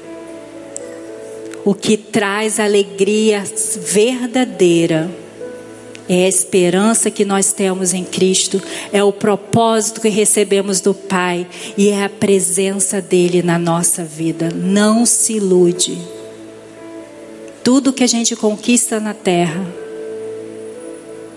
O 1.64 1.74
que 1.74 1.96
traz 1.96 2.58
alegria 2.58 3.44
verdadeira 3.80 5.10
é 6.08 6.24
a 6.24 6.28
esperança 6.28 7.10
que 7.10 7.24
nós 7.24 7.52
temos 7.52 7.94
em 7.94 8.02
Cristo, 8.02 8.60
é 8.92 9.04
o 9.04 9.12
propósito 9.12 10.00
que 10.00 10.08
recebemos 10.08 10.80
do 10.80 10.92
Pai 10.92 11.46
e 11.76 11.88
é 11.88 12.04
a 12.04 12.08
presença 12.08 13.00
dele 13.00 13.42
na 13.42 13.58
nossa 13.58 14.02
vida. 14.02 14.48
Não 14.52 15.06
se 15.06 15.34
ilude. 15.34 15.98
Tudo 17.62 17.92
que 17.92 18.02
a 18.02 18.08
gente 18.08 18.34
conquista 18.34 18.98
na 18.98 19.14
terra 19.14 19.64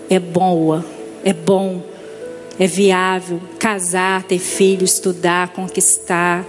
é 0.10 0.20
boa, 0.20 0.84
é 1.24 1.34
bom, 1.34 1.84
é 2.58 2.66
viável. 2.66 3.42
Casar, 3.60 4.24
ter 4.24 4.40
filho, 4.40 4.86
estudar, 4.86 5.50
conquistar 5.50 6.46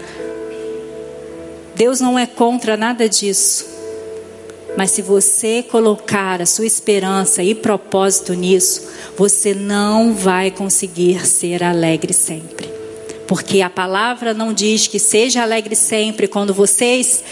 Deus 1.74 2.00
não 2.00 2.18
é 2.18 2.26
contra 2.26 2.76
nada 2.76 3.08
disso. 3.08 3.74
Mas 4.76 4.90
se 4.90 5.02
você 5.02 5.62
colocar 5.62 6.42
a 6.42 6.46
sua 6.46 6.66
esperança 6.66 7.42
e 7.42 7.54
propósito 7.54 8.34
nisso, 8.34 8.88
você 9.16 9.54
não 9.54 10.12
vai 10.12 10.50
conseguir 10.50 11.26
ser 11.26 11.62
alegre 11.62 12.12
sempre. 12.12 12.68
Porque 13.28 13.60
a 13.62 13.70
palavra 13.70 14.34
não 14.34 14.52
diz 14.52 14.86
que 14.86 14.98
seja 14.98 15.42
alegre 15.42 15.76
sempre 15.76 16.26
quando 16.26 16.52
vocês 16.52 17.22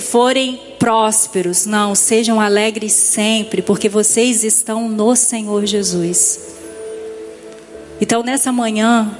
forem 0.00 0.60
prósperos. 0.78 1.64
Não, 1.64 1.94
sejam 1.94 2.40
alegres 2.40 2.92
sempre, 2.92 3.62
porque 3.62 3.88
vocês 3.88 4.44
estão 4.44 4.88
no 4.88 5.16
Senhor 5.16 5.64
Jesus. 5.64 6.40
Então, 8.00 8.22
nessa 8.22 8.52
manhã, 8.52 9.18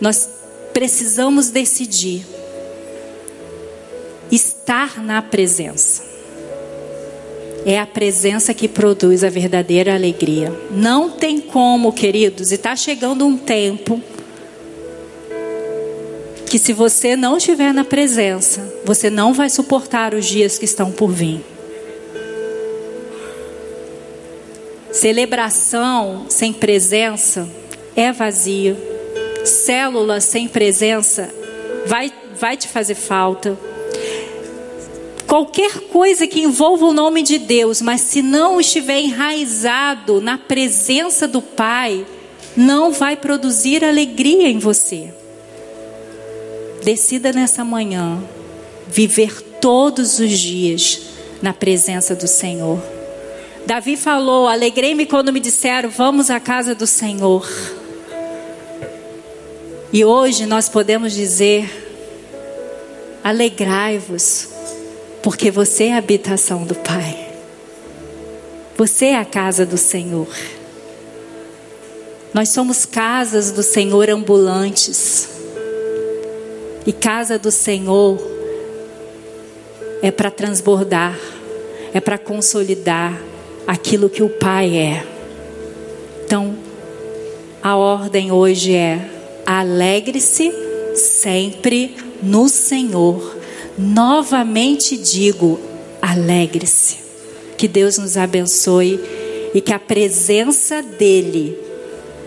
nós 0.00 0.28
precisamos 0.72 1.50
decidir 1.50 2.33
estar 4.34 5.02
na 5.02 5.22
presença. 5.22 6.02
É 7.66 7.78
a 7.78 7.86
presença 7.86 8.52
que 8.52 8.68
produz 8.68 9.24
a 9.24 9.30
verdadeira 9.30 9.94
alegria. 9.94 10.52
Não 10.70 11.10
tem 11.10 11.40
como, 11.40 11.92
queridos, 11.92 12.52
e 12.52 12.56
está 12.56 12.76
chegando 12.76 13.26
um 13.26 13.38
tempo 13.38 14.00
que 16.54 16.58
se 16.58 16.72
você 16.72 17.16
não 17.16 17.36
estiver 17.38 17.72
na 17.72 17.84
presença, 17.84 18.72
você 18.84 19.10
não 19.10 19.32
vai 19.32 19.50
suportar 19.50 20.14
os 20.14 20.24
dias 20.26 20.58
que 20.58 20.64
estão 20.64 20.92
por 20.92 21.10
vir. 21.10 21.40
Celebração 24.92 26.26
sem 26.28 26.52
presença 26.52 27.48
é 27.96 28.12
vazio. 28.12 28.76
Célula 29.44 30.20
sem 30.20 30.46
presença 30.46 31.28
vai, 31.86 32.12
vai 32.38 32.56
te 32.56 32.68
fazer 32.68 32.94
falta. 32.94 33.58
Qualquer 35.34 35.80
coisa 35.90 36.28
que 36.28 36.42
envolva 36.42 36.86
o 36.86 36.92
nome 36.92 37.20
de 37.20 37.38
Deus, 37.38 37.82
mas 37.82 38.02
se 38.02 38.22
não 38.22 38.60
estiver 38.60 39.00
enraizado 39.00 40.20
na 40.20 40.38
presença 40.38 41.26
do 41.26 41.42
Pai, 41.42 42.06
não 42.56 42.92
vai 42.92 43.16
produzir 43.16 43.84
alegria 43.84 44.48
em 44.48 44.60
você. 44.60 45.12
Decida 46.84 47.32
nessa 47.32 47.64
manhã 47.64 48.22
viver 48.86 49.42
todos 49.60 50.20
os 50.20 50.38
dias 50.38 51.00
na 51.42 51.52
presença 51.52 52.14
do 52.14 52.28
Senhor. 52.28 52.80
Davi 53.66 53.96
falou: 53.96 54.46
Alegrei-me 54.46 55.04
quando 55.04 55.32
me 55.32 55.40
disseram, 55.40 55.90
vamos 55.90 56.30
à 56.30 56.38
casa 56.38 56.76
do 56.76 56.86
Senhor. 56.86 57.44
E 59.92 60.04
hoje 60.04 60.46
nós 60.46 60.68
podemos 60.68 61.12
dizer: 61.12 61.68
alegrai-vos, 63.24 64.53
porque 65.24 65.50
você 65.50 65.84
é 65.84 65.94
a 65.94 65.96
habitação 65.96 66.64
do 66.64 66.74
Pai. 66.74 67.30
Você 68.76 69.06
é 69.06 69.16
a 69.16 69.24
casa 69.24 69.64
do 69.64 69.78
Senhor. 69.78 70.28
Nós 72.34 72.50
somos 72.50 72.84
casas 72.84 73.50
do 73.50 73.62
Senhor 73.62 74.10
ambulantes. 74.10 75.30
E 76.86 76.92
casa 76.92 77.38
do 77.38 77.50
Senhor 77.50 78.20
é 80.02 80.10
para 80.10 80.30
transbordar, 80.30 81.18
é 81.94 82.00
para 82.00 82.18
consolidar 82.18 83.18
aquilo 83.66 84.10
que 84.10 84.22
o 84.22 84.28
Pai 84.28 84.76
é. 84.76 85.06
Então, 86.26 86.54
a 87.62 87.74
ordem 87.76 88.30
hoje 88.30 88.74
é: 88.74 89.08
alegre-se 89.46 90.52
sempre 90.94 91.96
no 92.22 92.46
Senhor 92.46 93.33
Novamente 93.76 94.96
digo: 94.96 95.60
alegre-se. 96.00 96.98
Que 97.56 97.68
Deus 97.68 97.98
nos 97.98 98.16
abençoe 98.16 99.00
e 99.54 99.60
que 99.60 99.72
a 99.72 99.78
presença 99.78 100.82
dEle 100.82 101.56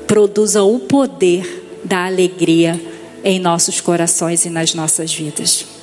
produza 0.08 0.64
o 0.64 0.80
poder 0.80 1.66
da 1.84 2.06
alegria 2.06 2.80
em 3.24 3.40
nossos 3.40 3.82
corações 3.82 4.46
e 4.46 4.50
nas 4.50 4.74
nossas 4.74 5.14
vidas. 5.14 5.77